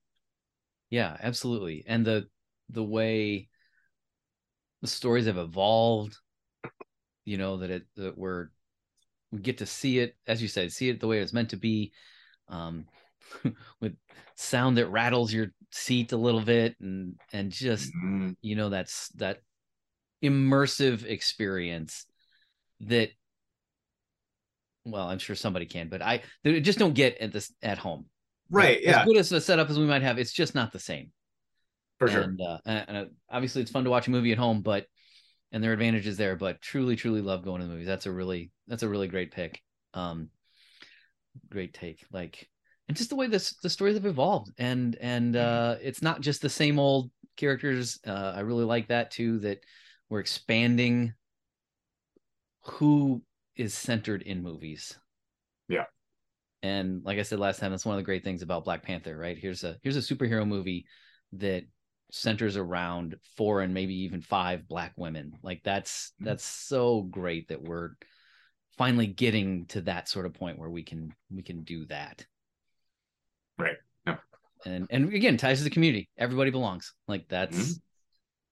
[0.88, 1.84] Yeah, absolutely.
[1.86, 2.28] And the
[2.70, 3.48] the way
[4.80, 6.16] the stories have evolved,
[7.24, 8.48] you know, that it that we're
[9.30, 11.56] we get to see it, as you said, see it the way it's meant to
[11.56, 11.92] be,
[12.48, 12.86] um,
[13.80, 13.94] with
[14.34, 18.36] sound that rattles your seat a little bit and and just Mhm.
[18.42, 19.42] you know that's that
[20.22, 22.06] immersive experience
[22.80, 23.10] that
[24.84, 28.06] well i'm sure somebody can but i just don't get at this at home
[28.50, 30.78] right yeah as good as a setup as we might have it's just not the
[30.78, 31.10] same.
[31.98, 32.22] For sure.
[32.22, 34.86] And, uh, and uh, obviously it's fun to watch a movie at home but
[35.52, 37.86] and there are advantages there but truly truly love going to the movies.
[37.86, 39.60] That's a really that's a really great pick.
[39.92, 40.30] Um
[41.50, 42.04] great take.
[42.10, 42.48] Like
[42.88, 46.40] and just the way this the stories have evolved and and uh it's not just
[46.40, 47.98] the same old characters.
[48.06, 49.60] Uh i really like that too that
[50.08, 51.12] we're expanding
[52.62, 53.22] who
[53.56, 54.98] is centered in movies.
[55.68, 55.84] Yeah.
[56.62, 59.16] And like i said last time that's one of the great things about black panther
[59.16, 60.84] right here's a here's a superhero movie
[61.32, 61.64] that
[62.12, 66.24] centers around four and maybe even five black women like that's Mhm.
[66.26, 67.90] that's so great that we're
[68.76, 72.26] finally getting to that sort of point where we can we can do that
[73.58, 73.76] Right.
[74.06, 74.16] Yeah.
[74.66, 77.80] and and again ties to the community everybody belongs like that's Mhm.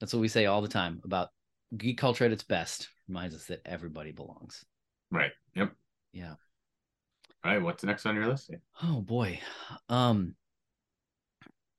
[0.00, 1.30] that's what we say all the time about
[1.76, 4.64] geek culture at its best reminds us that everybody belongs.
[5.10, 5.32] Right.
[5.54, 5.72] Yep.
[6.12, 6.34] Yeah.
[7.44, 7.62] All right.
[7.62, 8.50] What's next on your list?
[8.82, 9.40] Oh boy.
[9.88, 10.34] Um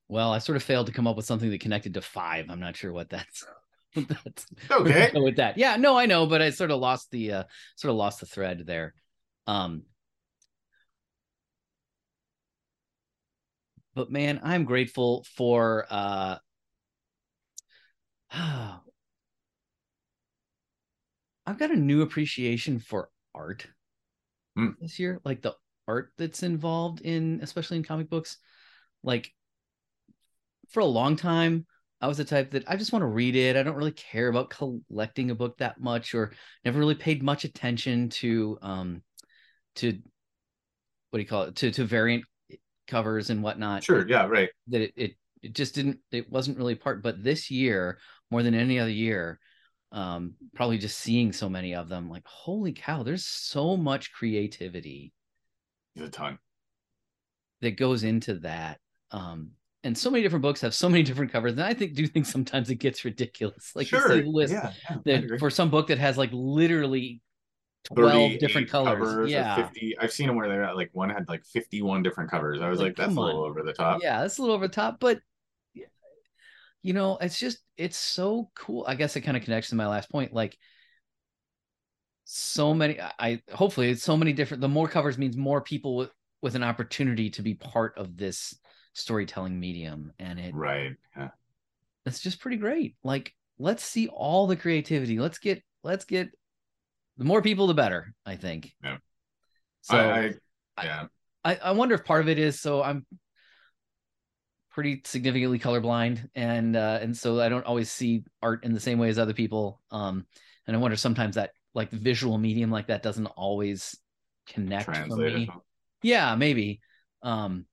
[0.08, 2.50] well, I sort of failed to come up with something that connected to five.
[2.50, 3.46] I'm not sure what that's
[3.96, 5.12] that's Okay.
[5.14, 5.58] with that.
[5.58, 7.44] Yeah, no, I know, but I sort of lost the uh
[7.76, 8.94] sort of lost the thread there.
[9.48, 9.84] Um
[13.94, 16.38] but man, I'm grateful for uh
[21.46, 23.68] I've got a new appreciation for art
[24.58, 24.74] Mm.
[24.80, 25.56] this year, like the
[25.88, 28.38] art that's involved in especially in comic books.
[29.04, 29.34] Like
[30.70, 31.66] for a long time,
[32.02, 33.56] I was the type that I just want to read it.
[33.56, 36.32] I don't really care about collecting a book that much or
[36.64, 39.02] never really paid much attention to um
[39.76, 40.00] to
[41.10, 41.56] what do you call it?
[41.58, 42.24] To to variant
[42.88, 44.08] covers and whatnot Sure.
[44.08, 44.26] Yeah.
[44.26, 44.50] Right.
[44.68, 48.00] that it, it it just didn't it wasn't really part but this year
[48.32, 49.40] more than any other year
[49.92, 55.12] um probably just seeing so many of them like holy cow there's so much creativity
[55.96, 56.38] There's a ton.
[57.62, 58.80] that goes into that
[59.12, 59.52] um
[59.84, 62.26] and so many different books have so many different covers and i think do think
[62.26, 64.10] sometimes it gets ridiculous like you sure.
[64.10, 64.72] see list yeah.
[65.06, 67.22] yeah, that for some book that has like literally
[67.86, 71.44] 12 different colors yeah 50 i've seen them where they're at like one had like
[71.46, 74.38] 51 different covers i was Like, like, that's a little over the top yeah that's
[74.38, 75.20] a little over the top but
[76.82, 78.86] you know it's just it's so cool.
[78.88, 80.58] I guess it kind of connects to my last point like
[82.26, 86.12] so many I- hopefully it's so many different the more covers means more people with
[86.42, 88.56] with an opportunity to be part of this
[88.94, 91.30] storytelling medium and it right yeah.
[92.06, 92.96] it's just pretty great.
[93.04, 95.20] Like let's see all the creativity.
[95.20, 96.30] Let's get let's get
[97.18, 98.74] the more people the better i think.
[98.84, 98.98] Yeah.
[99.82, 100.34] so I, I
[100.78, 101.06] I- yeah.
[101.44, 103.06] I, I wonder if part of it is so I'm
[104.80, 108.98] pretty significantly colorblind and uh and so I don't always see art in the same
[108.98, 109.82] way as other people.
[109.92, 110.26] Um
[110.66, 113.98] and I wonder sometimes that like visual medium like that doesn't always
[114.48, 115.50] connect for me.
[116.02, 116.80] Yeah, maybe.
[117.22, 117.66] Um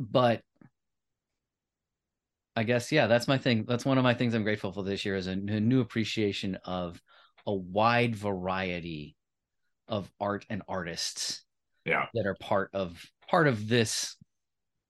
[0.00, 0.40] but
[2.56, 3.66] I guess yeah, that's my thing.
[3.68, 7.02] That's one of my things I'm grateful for this year is a new appreciation of
[7.46, 9.14] a wide variety
[9.88, 11.44] of art and artists
[11.84, 14.16] yeah that are part of part of this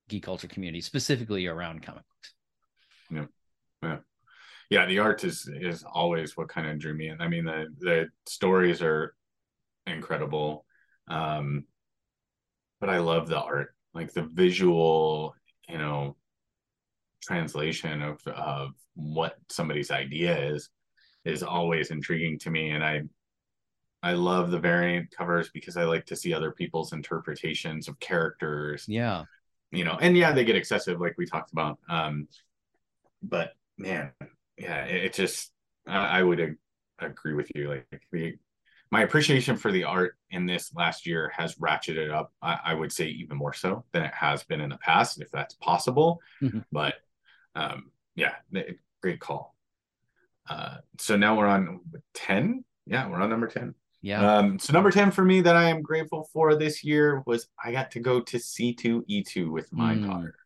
[0.08, 2.34] geek culture community, specifically around comic books.
[3.10, 3.26] yeah
[3.82, 3.98] yeah,
[4.70, 4.86] yeah.
[4.86, 8.08] the art is is always what kind of drew me in i mean the the
[8.26, 9.14] stories are
[9.86, 10.64] incredible
[11.08, 11.64] um
[12.80, 15.34] but i love the art like the visual
[15.68, 16.16] you know
[17.22, 20.68] translation of of what somebody's idea is
[21.24, 23.02] is always intriguing to me and i
[24.02, 28.84] i love the variant covers because i like to see other people's interpretations of characters
[28.88, 29.24] Yeah.
[29.74, 32.26] You know and yeah they get excessive like we talked about um
[33.22, 34.12] but man
[34.56, 35.52] yeah it, it just
[35.86, 36.56] I, I would ag-
[36.98, 38.34] agree with you like the
[38.90, 42.92] my appreciation for the art in this last year has ratcheted up I, I would
[42.92, 46.64] say even more so than it has been in the past if that's possible Mhm.
[46.70, 46.94] but
[47.54, 48.34] um yeah
[49.02, 49.54] great call.
[50.48, 51.80] Uh so now we're on
[52.14, 54.36] 10 yeah we're on number 10 Yeah.
[54.36, 57.72] um, so number 10 for me that I am grateful for this year was I
[57.72, 60.06] got to go to C2E2 with my Mm.
[60.06, 60.36] daughter.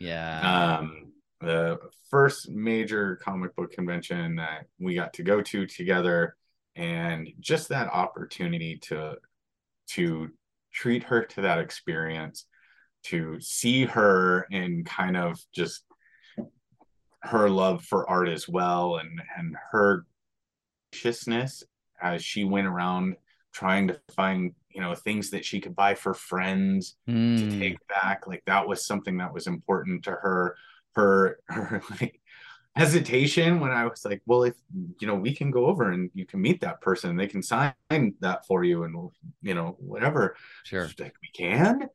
[0.00, 0.78] yeah.
[0.78, 6.36] Um, the first major comic book convention that we got to go to together
[6.74, 9.16] and just that opportunity to
[9.88, 10.30] to
[10.72, 12.46] treat her to that experience
[13.02, 15.84] to see her and kind of just
[17.22, 20.06] her love for art as well and and her
[20.92, 21.62] graciousness
[22.02, 23.16] as she went around
[23.52, 26.96] trying to find you know things that she could buy for friends
[27.36, 27.60] to Mm.
[27.60, 30.56] take back like that was something that was important to her
[30.94, 32.20] her her like
[32.74, 34.54] hesitation when i was like well if
[34.98, 37.74] you know we can go over and you can meet that person they can sign
[38.20, 39.10] that for you and
[39.42, 40.88] you know whatever Sure.
[40.88, 41.88] She's like we can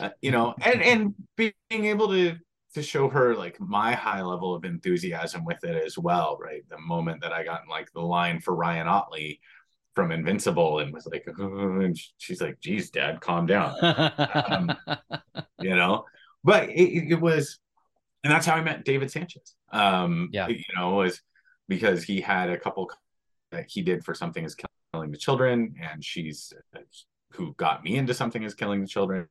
[0.00, 2.36] uh, you know and and being able to
[2.74, 6.62] to show her like my high level of enthusiasm with it as well right?
[6.68, 9.40] The moment that i got in like the line for ryan ottley
[9.94, 13.74] from invincible and was like "Oh," and she's like geez dad calm down.
[13.82, 14.74] Um,
[15.60, 16.04] you know?
[16.44, 17.58] But it, it was
[18.24, 19.54] and that's how i met david sanchez.
[19.72, 20.48] Um Yeah.
[20.48, 21.20] you know was
[21.68, 22.90] because he had a couple
[23.50, 24.56] that he did for something is
[24.94, 26.52] killing the children and she's
[27.32, 29.26] who got me into something is killing the children.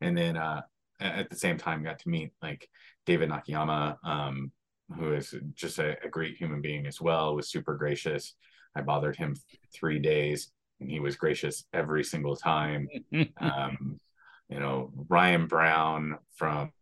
[0.00, 0.62] And then uh
[1.00, 2.68] at the same time got to meet like
[3.06, 4.52] david nakayama um
[4.96, 8.34] who is just a, a great human being as well was super gracious.
[8.74, 9.36] I bothered him
[9.74, 12.88] three days and he was gracious every single time.
[13.40, 14.00] Um,
[14.48, 16.72] you know Ryan Browne from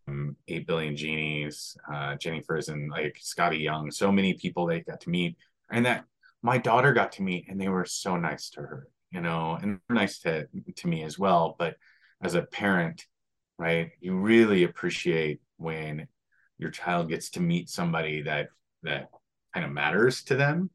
[0.49, 5.11] Eight Billion Genies, uh, Jenny Frison, like Skottie Young, so many people they got to
[5.11, 5.37] meet,
[5.71, 6.07] and that
[6.43, 9.81] my daughter got to meet and they were so nice to her you know and
[9.91, 11.77] nice to to me as well but
[12.23, 13.07] as a parent
[13.59, 16.07] right you really appreciate when
[16.59, 18.49] your child gets to meet somebody that
[18.83, 19.11] that
[19.55, 20.71] kind of matters to them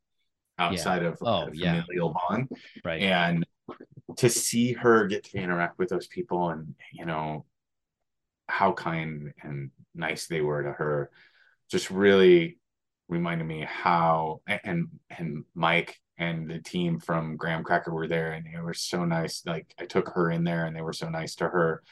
[0.60, 1.08] outside yeah.
[1.08, 2.36] of oh, familial yeah.
[2.38, 2.50] bond
[2.84, 3.46] right and
[4.18, 7.46] to see her get to interact with those people and you know
[8.48, 11.10] how kind and nice they were to her
[11.72, 12.60] just really
[13.08, 18.46] reminded me how and and Mike and the team from Graham Cracker were there and
[18.46, 19.44] they were so nice.
[19.46, 21.84] Like I took her in there and they were so nice to her.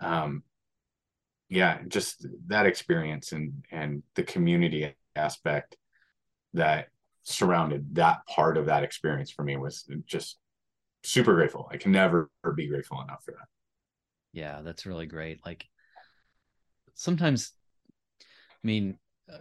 [0.00, 0.42] Um
[1.48, 5.76] yeah, just that experience and and the community aspect
[6.54, 6.88] that
[7.22, 10.38] surrounded that part of that experience for me was just
[11.02, 11.68] super grateful.
[11.70, 13.48] I can never be grateful enough for that.
[14.32, 15.44] Yeah, that's really great.
[15.44, 15.66] Like
[16.94, 17.52] sometimes
[18.20, 18.98] I mean,
[19.30, 19.38] uh,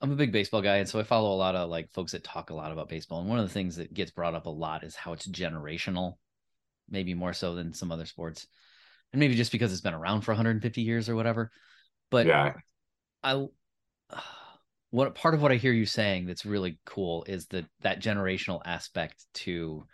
[0.00, 2.24] I'm a big baseball guy, and so I follow a lot of like folks that
[2.24, 3.20] talk a lot about baseball.
[3.20, 6.16] And one of the things that gets brought up a lot is how it's generational,
[6.92, 8.46] maybe more so than some other sports,
[9.12, 11.50] and maybe just because it's been around for 150 years or whatever.
[12.10, 12.54] But yeah,
[13.24, 13.46] I
[14.92, 18.60] what part of what I hear you saying that's really cool is that that generational
[18.64, 19.84] aspect to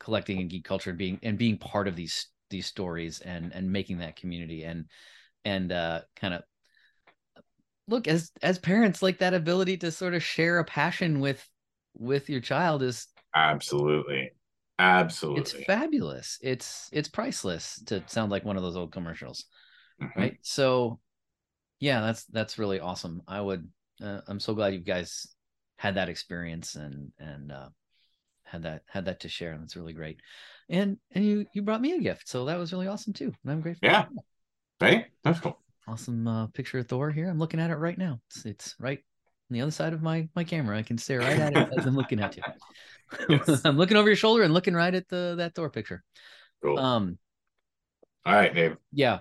[0.00, 3.70] collecting and geek culture and being and being part of these these stories and and
[3.70, 4.86] making that community and
[5.44, 6.42] and uh kind of
[7.88, 11.48] look as as parents like that ability to sort of share a passion with
[11.96, 14.30] with your child is absolutely
[14.78, 15.40] absolutely.
[15.40, 16.38] It's fabulous.
[16.42, 19.44] It's it's priceless to sound like one of those old commercials
[20.00, 20.20] mm-hmm.
[20.20, 20.38] right?
[20.42, 21.00] So
[21.78, 23.22] yeah that's that's really awesome.
[23.28, 23.68] I would
[24.02, 25.26] uh, i'm so glad you guys
[25.78, 27.68] had that experience and and uh
[28.44, 29.52] had that had that to share.
[29.52, 30.20] And that's really great.
[30.68, 32.28] And and you you brought me a gift.
[32.28, 33.32] So that was really awesome too.
[33.42, 34.06] And i'm grateful yeah.
[34.78, 35.58] Hey, that's cool.
[35.88, 37.28] Awesome uh, picture of Thor here.
[37.30, 38.20] I'm looking at it right now.
[38.28, 39.00] It's, it's right
[39.50, 40.76] on the other side of my my camera.
[40.78, 42.42] I can stare right at it as I'm looking at you.
[43.28, 43.64] Yes.
[43.64, 46.02] I'm looking over your shoulder and looking right at the that Thor picture.
[46.60, 46.76] Cool.
[46.76, 47.18] Um.
[48.24, 48.76] All right, Dave.
[48.90, 49.20] Yeah.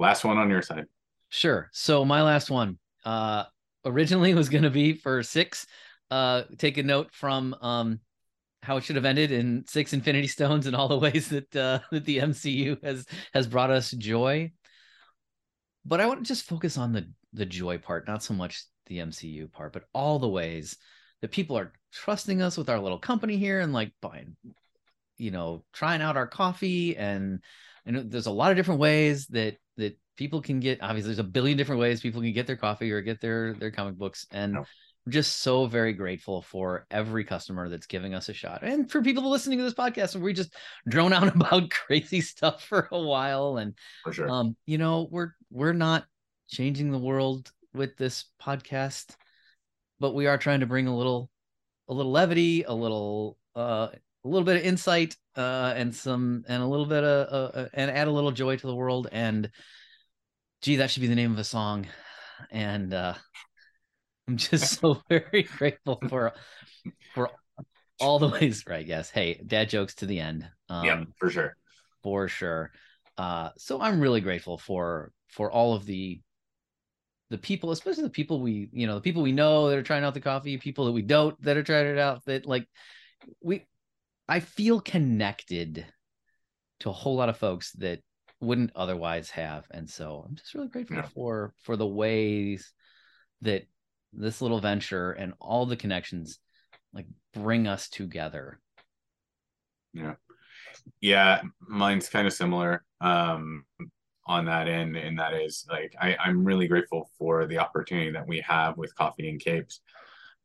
[0.00, 0.86] Last one on your side.
[1.28, 1.70] Sure.
[1.72, 3.44] So my last one, uh,
[3.84, 5.64] originally was going to be for six.
[6.10, 8.00] Uh, take a note from um
[8.64, 11.78] how it should have ended in six Infinity Stones and all the ways that uh,
[11.92, 14.50] that the MCU has has brought us joy
[15.84, 18.98] but I want to just focus on the the joy part, not so much the
[18.98, 20.76] MCU part, but all the ways
[21.22, 24.36] that people are trusting us with our little company here and like buying,
[25.16, 26.96] you know, trying out our coffee.
[26.96, 27.40] And
[27.86, 31.24] and there's a lot of different ways that that people can get obviously there's a
[31.24, 34.26] billion different ways people can get their coffee or get their their comic books.
[34.32, 34.56] And
[35.06, 39.02] we're just so very grateful for every customer that's giving us a shot and for
[39.02, 40.16] people listening to this podcast.
[40.16, 40.54] And we just
[40.88, 43.58] drone out about crazy stuff for a while.
[43.58, 44.28] And for sure.
[44.28, 46.06] um you know we're we're not
[46.48, 49.16] changing the world with this podcast
[49.98, 51.30] but we are trying to bring a little
[51.88, 53.88] a little levity a little uh
[54.24, 57.68] a little bit of insight uh and some and a little bit of uh, uh
[57.74, 59.50] and add a little joy to the world and
[60.62, 61.86] gee that should be the name of a song
[62.50, 63.14] and uh
[64.28, 66.32] I'm just so very grateful for
[67.14, 67.30] for
[68.00, 68.64] all the ways.
[68.66, 68.86] Right?
[68.86, 69.10] Yes.
[69.10, 70.48] Hey, dad jokes to the end.
[70.68, 71.56] Um, yeah, for sure.
[72.02, 72.72] For sure.
[73.18, 76.20] Uh, so I'm really grateful for for all of the
[77.30, 80.04] the people, especially the people we you know the people we know that are trying
[80.04, 82.24] out the coffee, people that we don't that are trying it out.
[82.26, 82.66] That like
[83.40, 83.66] we,
[84.28, 85.86] I feel connected
[86.80, 88.00] to a whole lot of folks that
[88.40, 91.08] wouldn't otherwise have, and so I'm just really grateful yeah.
[91.14, 92.72] for for the ways
[93.42, 93.64] that
[94.12, 96.38] this little venture and all the connections
[96.92, 98.58] like bring us together
[99.92, 100.14] yeah
[101.00, 103.64] yeah mine's kind of similar um
[104.30, 108.28] on that end and that is like I, i'm really grateful for the opportunity that
[108.28, 109.80] we have with coffee and capes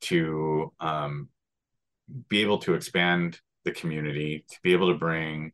[0.02, 1.30] to um
[2.30, 5.52] be able to expand the community to be able to bring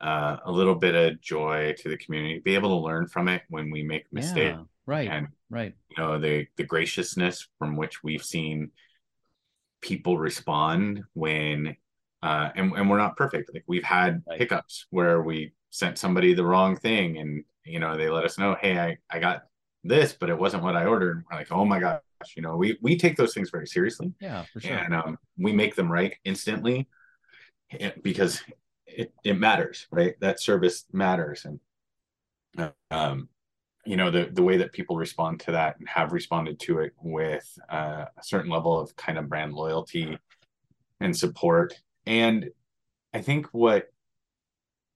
[0.00, 3.42] uh, a little bit of joy to the community be able to learn from it
[3.48, 5.74] when we make mistakes yeah, right and right.
[5.88, 8.70] you know the the graciousness from which we've seen
[9.80, 11.76] people respond when
[12.22, 13.50] uh and, and we're not perfect.
[13.54, 14.38] Like we've had right.
[14.38, 18.56] hiccups where we sent somebody the wrong thing and you know they let us know
[18.60, 19.44] hey i i got
[19.84, 21.24] this but it wasn't what i ordered.
[21.30, 22.00] We're like oh my gosh
[22.36, 24.12] you know we we take those things very seriously.
[24.20, 24.76] Yeah for sure.
[24.76, 26.86] And um, we make them right instantly
[27.78, 28.42] eh, because
[28.86, 30.14] it, it matters right?
[30.20, 31.46] That service matters.
[31.46, 33.28] And um
[33.86, 36.92] you know the the way that people respond to that and have responded to it
[37.00, 40.18] with uh, a certain level of kind of brand loyalty
[41.00, 41.74] and support.
[42.06, 42.50] And
[43.12, 43.90] i think what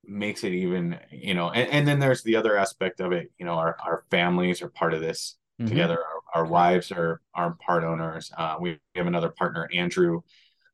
[0.09, 3.47] makes it even you know and, and then there's the other aspect of it you
[3.47, 5.69] know our, our families are part of this mm-hmm.
[5.69, 8.31] together our, our wives are are part owners.
[8.37, 10.21] Uh, we have another partner, Andrew,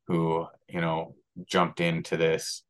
[0.07, 1.15] who you know
[1.45, 2.63] jumped into this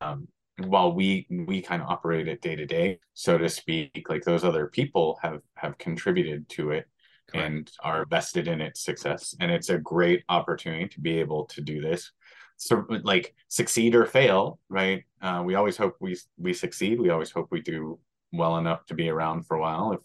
[0.00, 0.26] um,
[0.64, 4.06] while we we kind of operate it day to day, so to speak.
[4.08, 6.88] Like those other people have have contributed to it
[7.28, 7.46] Correct.
[7.46, 11.60] and are vested in its success, and it's a great opportunity to be able to
[11.60, 12.12] do this.
[12.58, 15.04] So, like succeed or fail, right?
[15.22, 17.00] Uh, we always hope we we succeed.
[17.00, 18.00] We always hope we do
[18.32, 19.92] well enough to be around for a while.
[19.92, 20.00] If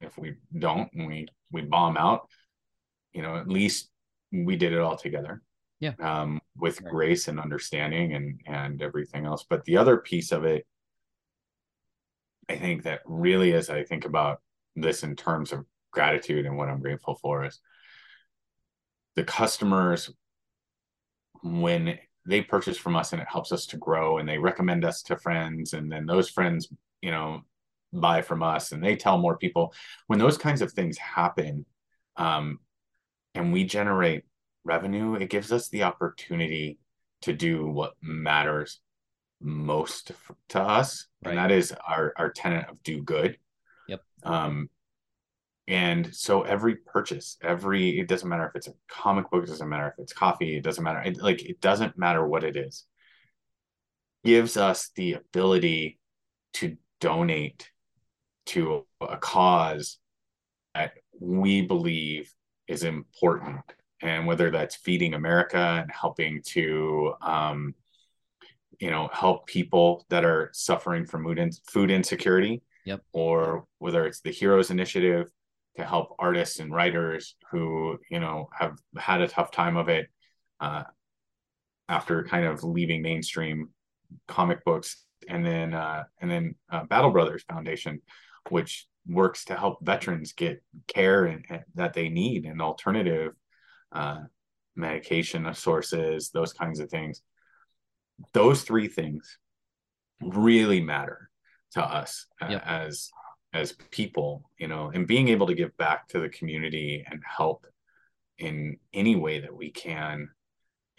[0.00, 2.28] if we don't and we we bomb out,
[3.12, 3.90] you know, at least
[4.32, 5.42] we did it all together.
[5.80, 5.92] Yeah.
[6.00, 6.90] Um, with right.
[6.90, 9.44] grace and understanding and and everything else.
[9.48, 10.66] But the other piece of it,
[12.48, 14.40] I think that really, as I think about
[14.76, 17.60] this in terms of gratitude and what I'm grateful for, is
[19.14, 20.10] the customers
[21.42, 25.02] when they purchase from us and it helps us to grow and they recommend us
[25.02, 26.68] to friends and then those friends
[27.00, 27.42] you know
[27.92, 29.72] buy from us and they tell more people.
[30.08, 31.64] When those kinds of things happen
[32.16, 32.58] um,
[33.34, 34.24] and we generate
[34.64, 36.78] revenue it gives us the opportunity
[37.22, 38.80] to do what matters
[39.40, 40.12] most
[40.48, 41.30] to us right.
[41.30, 43.38] and that is our our tenet of do good.
[43.88, 44.00] Yep.
[44.24, 44.68] Um
[45.68, 49.68] and so every purchase every it doesn't matter if it's a comic book it doesn't
[49.68, 52.86] matter if it's coffee it doesn't matter it, like it doesn't matter what it is
[54.24, 56.00] gives us the ability
[56.54, 57.70] to donate
[58.46, 59.98] to a cause
[60.74, 62.32] that we believe
[62.66, 63.60] is important
[64.00, 67.74] and whether that's feeding america and helping to um,
[68.80, 73.02] you know help people that are suffering from food, in, food insecurity yep.
[73.12, 75.30] or whether it's the heroes initiative
[75.78, 80.08] to help artists and writers who you know have had a tough time of it
[80.60, 80.84] uh,
[81.88, 83.70] after kind of leaving mainstream
[84.26, 88.00] comic books and then uh, and then uh, battle brothers foundation
[88.50, 93.32] which works to help veterans get care and, and that they need and alternative
[93.92, 94.18] uh,
[94.78, 97.22] medication sources, those kinds of things.
[98.32, 99.38] Those three things
[100.20, 101.30] really matter
[101.72, 102.62] to us yep.
[102.64, 103.10] as
[103.52, 107.66] as people, you know, and being able to give back to the community and help
[108.38, 110.28] in any way that we can,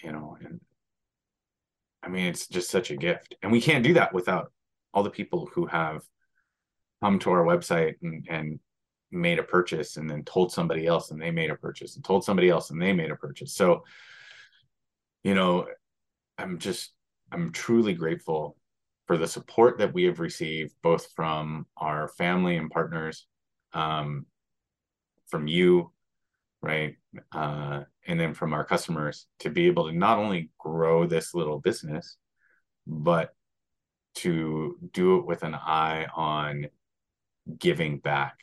[0.03, 0.59] you know, and
[2.01, 3.35] I mean, it's just such a gift.
[3.43, 4.51] And we can't do that without
[4.93, 6.01] all the people who have
[7.01, 8.59] come to our website and, and
[9.11, 12.23] made a purchase and then told somebody else and they made a purchase and told
[12.23, 13.53] somebody else and they made a purchase.
[13.53, 13.83] So,
[15.23, 15.67] you know,
[16.37, 16.93] I'm just,
[17.31, 18.55] I'm truly grateful
[19.09, 23.25] for the support that we have received, both from our family and partners,
[23.73, 24.27] um,
[25.29, 25.91] from you,
[26.61, 26.95] right?
[27.31, 31.57] Uh, and then from our customers to be able to not only grow this little
[31.59, 32.17] business,
[32.85, 33.33] but
[34.13, 36.67] to do it with an eye on
[37.57, 38.37] giving back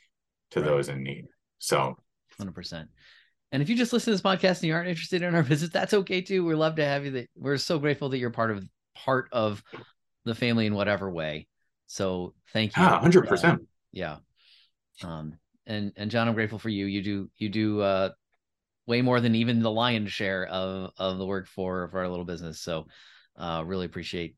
[0.51, 0.65] to right.
[0.67, 1.27] those in need.
[1.59, 1.95] So,
[2.41, 2.89] 100%.
[3.53, 5.71] And if you just listen to this podcast and you aren't interested in our business,
[5.71, 6.43] that's okay too.
[6.43, 7.11] We'd love to have you.
[7.11, 9.63] That we're so grateful that you're part of part of
[10.27, 11.47] the family in whatever way.
[11.87, 12.83] So thank you.
[12.83, 13.61] Yeah, hundred yeah, percent.
[13.91, 14.17] Yeah.
[15.03, 15.37] Um.
[15.65, 16.85] And and John, I'm grateful for you.
[16.85, 18.09] You do you do uh
[18.85, 22.25] way more than even the lion's share of of the work for for our little
[22.25, 22.59] business.
[22.59, 22.87] So,
[23.37, 24.35] uh, really appreciate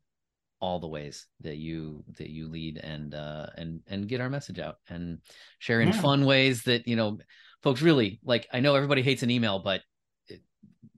[0.61, 4.59] all the ways that you that you lead and uh and and get our message
[4.59, 5.19] out and
[5.59, 6.01] share in yeah.
[6.01, 7.17] fun ways that you know
[7.63, 9.81] folks really like i know everybody hates an email but
[10.27, 10.41] it,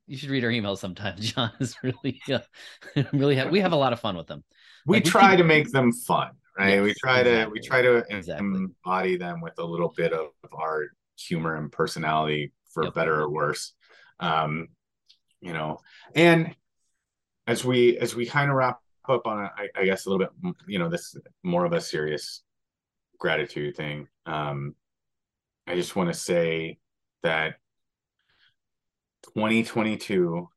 [0.07, 2.39] you should read our emails sometimes john is really uh,
[3.13, 4.43] really have we have a lot of fun with them
[4.85, 7.43] we like, try we keep, to make them fun right yes, we try exactly.
[7.43, 8.45] to we try to exactly.
[8.45, 12.93] embody them with a little bit of our humor and personality for yep.
[12.93, 13.73] better or worse
[14.19, 14.67] um
[15.41, 15.77] you know
[16.15, 16.55] and
[17.47, 18.79] as we as we kind of wrap
[19.09, 22.43] up on I, I guess a little bit you know this more of a serious
[23.19, 24.75] gratitude thing um
[25.67, 26.77] i just want to say
[27.23, 27.55] that
[29.35, 30.47] 2022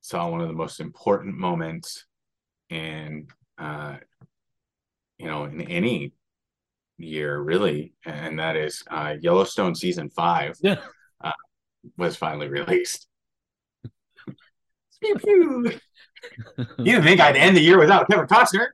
[0.00, 2.04] saw one of the most important moments
[2.72, 3.26] in
[3.58, 3.96] uh
[5.18, 6.12] you know in any
[6.98, 10.80] year really and that is uh yellowstone season five yeah.
[11.22, 11.32] uh,
[11.96, 13.08] was finally released
[15.02, 18.68] you didn't think I'd end the year without Kevin Costner?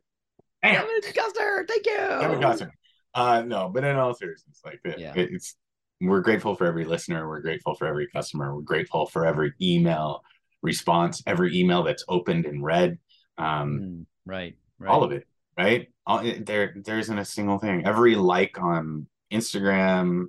[0.63, 0.87] Damn.
[0.87, 1.97] Kevin Costner, thank you.
[1.97, 2.71] Kevin Costner.
[3.15, 5.13] Uh, no, but in all seriousness, like it, yeah.
[5.17, 5.57] it's
[6.01, 7.29] we're grateful for every listener.
[7.29, 8.55] We're grateful for every customer.
[8.55, 10.23] We're grateful for every email
[10.63, 12.99] response, every email that's opened and read.
[13.39, 15.26] Um, mm, right, right, all of it.
[15.57, 17.86] Right, all, there there isn't a single thing.
[17.86, 20.26] Every like on Instagram,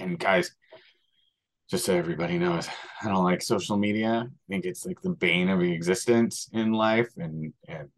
[0.00, 0.54] and guys,
[1.70, 2.68] just so everybody knows,
[3.02, 4.26] I don't like social media.
[4.28, 7.88] I think it's like the bane of existence in life, and and,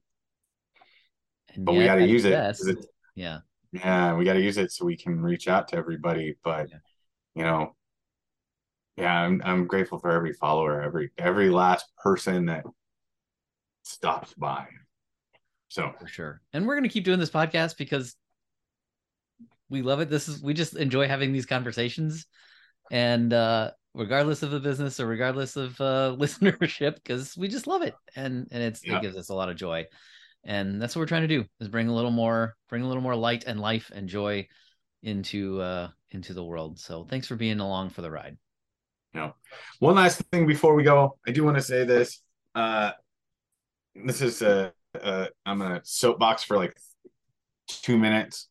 [1.55, 2.87] and but we got to use it, it.
[3.15, 3.39] Yeah,
[3.73, 6.37] yeah, we got to use it so we can reach out to everybody.
[6.43, 6.79] But yeah.
[7.35, 7.77] you know,
[8.97, 12.65] yeah, I'm I'm grateful for every follower, every every last person that
[13.91, 14.67] stops by.
[15.69, 16.41] So for sure.
[16.53, 18.17] And we're gonna keep doing this podcast because
[19.69, 20.11] we love it.
[20.11, 22.27] This is we just enjoy having these conversations.
[22.91, 27.83] And uh regardless of the business or regardless of uh listenership, because we just love
[27.83, 27.95] it.
[28.17, 29.87] And and it's it gives us a lot of joy.
[30.45, 33.03] And that's what we're trying to do is bring a little more, bring a little
[33.03, 34.49] more light and life and joy
[35.03, 36.79] into uh into the world.
[36.79, 38.37] So thanks for being along for the ride.
[39.15, 39.35] You know,
[39.81, 42.21] one last thing before we go, I do want to say this.
[42.55, 42.93] Uh,
[43.95, 46.77] this is a, a I'm a soapbox for like
[47.69, 48.49] two minutes.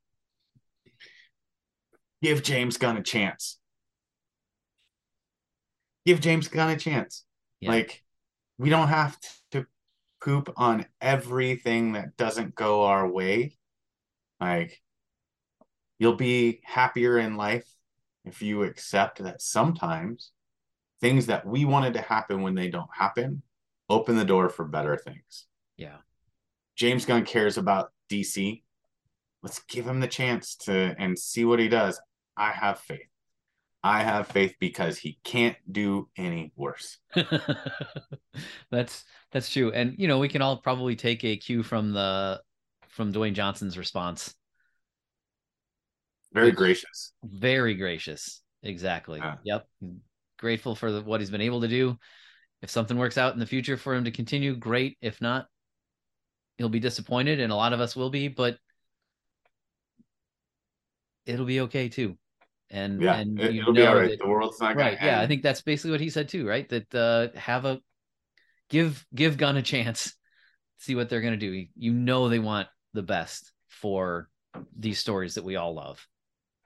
[2.22, 3.60] Give James Gunn a chance.
[6.06, 7.24] Give James Gunn a chance.
[7.60, 7.72] Yeah.
[7.72, 8.04] Like
[8.58, 9.18] we don't have
[9.52, 9.66] to
[10.22, 13.58] poop on everything that doesn't go our way.
[14.40, 14.82] Like
[15.98, 17.68] you'll be happier in life
[18.26, 20.32] if you accept that sometimes
[21.02, 23.42] things that we wanted to happen when they don't happen
[23.90, 25.46] open the door for better things.
[25.78, 25.98] Yeah.
[26.76, 28.64] James Gunn cares about DC.
[29.42, 32.00] Let's give him the chance to and see what he does.
[32.38, 33.08] I have faith.
[33.82, 36.98] I have faith because he can't do any worse.
[38.72, 39.72] that's that's true.
[39.72, 42.42] And you know, we can all probably take a cue from the
[42.90, 44.36] from Dwayne Johnson's response.
[46.34, 47.14] Very gracious.
[47.24, 48.42] Very gracious.
[48.64, 49.22] Exactly.
[49.44, 49.66] Yep
[50.40, 51.98] grateful for the, what he's been able to do.
[52.62, 54.98] If something works out in the future for him to continue, great.
[55.02, 55.48] If not,
[56.58, 58.58] he'll be disappointed, and a lot of us will be, but
[61.26, 62.18] it'll be okay too.
[62.70, 64.10] And yeah, and it, will be all right.
[64.10, 64.98] That, the world's not right.
[65.02, 66.68] Yeah, I think that's basically what he said too, right?
[66.70, 67.80] That uh, have a
[68.70, 70.14] give give Gunn a chance,
[70.78, 71.66] see what they're gonna do.
[71.76, 74.30] You know they want the best for
[74.78, 76.06] these stories that we all love.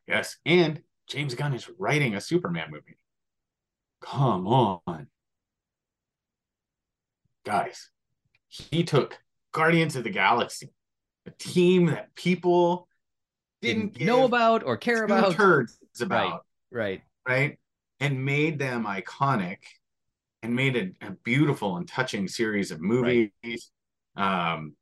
[0.08, 2.98] Yes, and James Gunn is writing a Superman movie.
[4.02, 5.08] Come on.
[7.46, 7.90] Guys,
[8.48, 9.20] he took
[9.52, 10.74] Guardians of the Galaxy,
[11.26, 12.88] a team that people
[13.62, 15.34] didn't, didn't know about or care about.
[15.34, 16.44] Turds about.
[16.72, 17.02] Right.
[17.26, 17.28] Right.
[17.28, 17.60] Right.
[18.00, 19.60] And made them iconic
[20.42, 23.32] and made a, a beautiful and touching series of movies.
[24.16, 24.54] Right.
[24.56, 24.76] Um,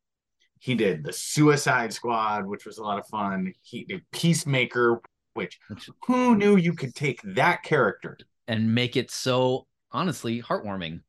[0.60, 3.54] he did the Suicide Squad, which was a lot of fun.
[3.62, 5.02] He did Peacemaker,
[5.34, 5.60] which
[6.06, 11.02] who knew you could take that character and make it so honestly heartwarming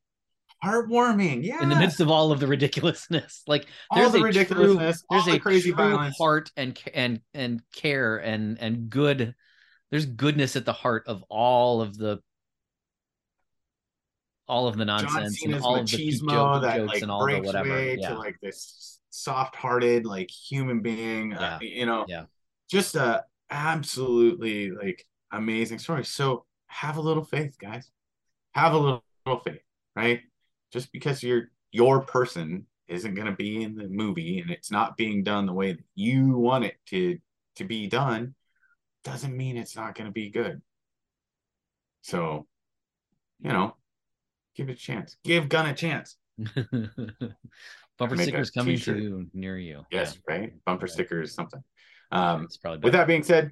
[0.63, 5.03] heartwarming yeah in the midst of all of the ridiculousness like there's all the ridiculousness
[5.09, 6.17] true, there's a crazy true violence.
[6.17, 9.35] heart and and and care and and good
[9.91, 12.19] there's goodness at the heart of all of the
[14.47, 17.41] all of the nonsense and all of the joke, that, jokes like, and all the
[17.41, 18.09] whatever yeah.
[18.09, 21.55] to like this soft-hearted like human being uh, yeah.
[21.55, 22.25] Uh, you know yeah
[22.69, 27.89] just a absolutely like amazing story so have a little faith, guys.
[28.53, 29.61] Have a little, little faith,
[29.95, 30.21] right?
[30.73, 34.97] Just because you're your person isn't going to be in the movie and it's not
[34.97, 37.17] being done the way that you want it to
[37.55, 38.35] to be done
[39.03, 40.61] doesn't mean it's not going to be good.
[42.01, 42.47] So,
[43.41, 43.75] you know,
[44.55, 45.17] give it a chance.
[45.23, 46.17] Give Gunn a chance.
[47.97, 49.83] Bumper stickers coming to near you.
[49.91, 50.35] Yes, yeah.
[50.35, 50.53] right.
[50.65, 50.93] Bumper yeah.
[50.93, 51.61] stickers, something.
[52.11, 52.47] Um,
[52.81, 53.51] with that being said,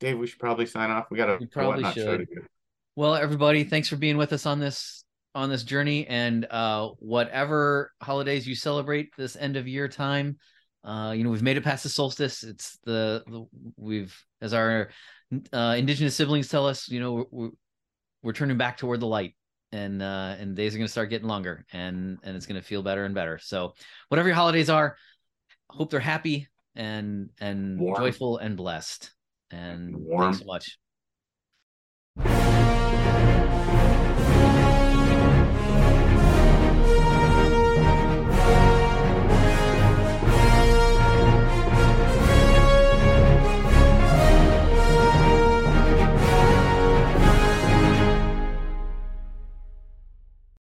[0.00, 1.06] Dave, we should probably sign off.
[1.10, 2.26] We got a probably should.
[2.96, 5.03] Well, everybody, thanks for being with us on this
[5.34, 10.36] on this journey and uh whatever holidays you celebrate this end of year time
[10.84, 13.44] uh you know we've made it past the solstice it's the, the
[13.76, 14.90] we've as our
[15.52, 17.50] uh indigenous siblings tell us you know we're,
[18.22, 19.34] we're turning back toward the light
[19.72, 22.66] and uh and days are going to start getting longer and and it's going to
[22.66, 23.74] feel better and better so
[24.08, 24.96] whatever your holidays are
[25.68, 27.96] hope they're happy and and Warm.
[27.96, 29.12] joyful and blessed
[29.50, 30.22] and Warm.
[30.22, 30.78] thanks so much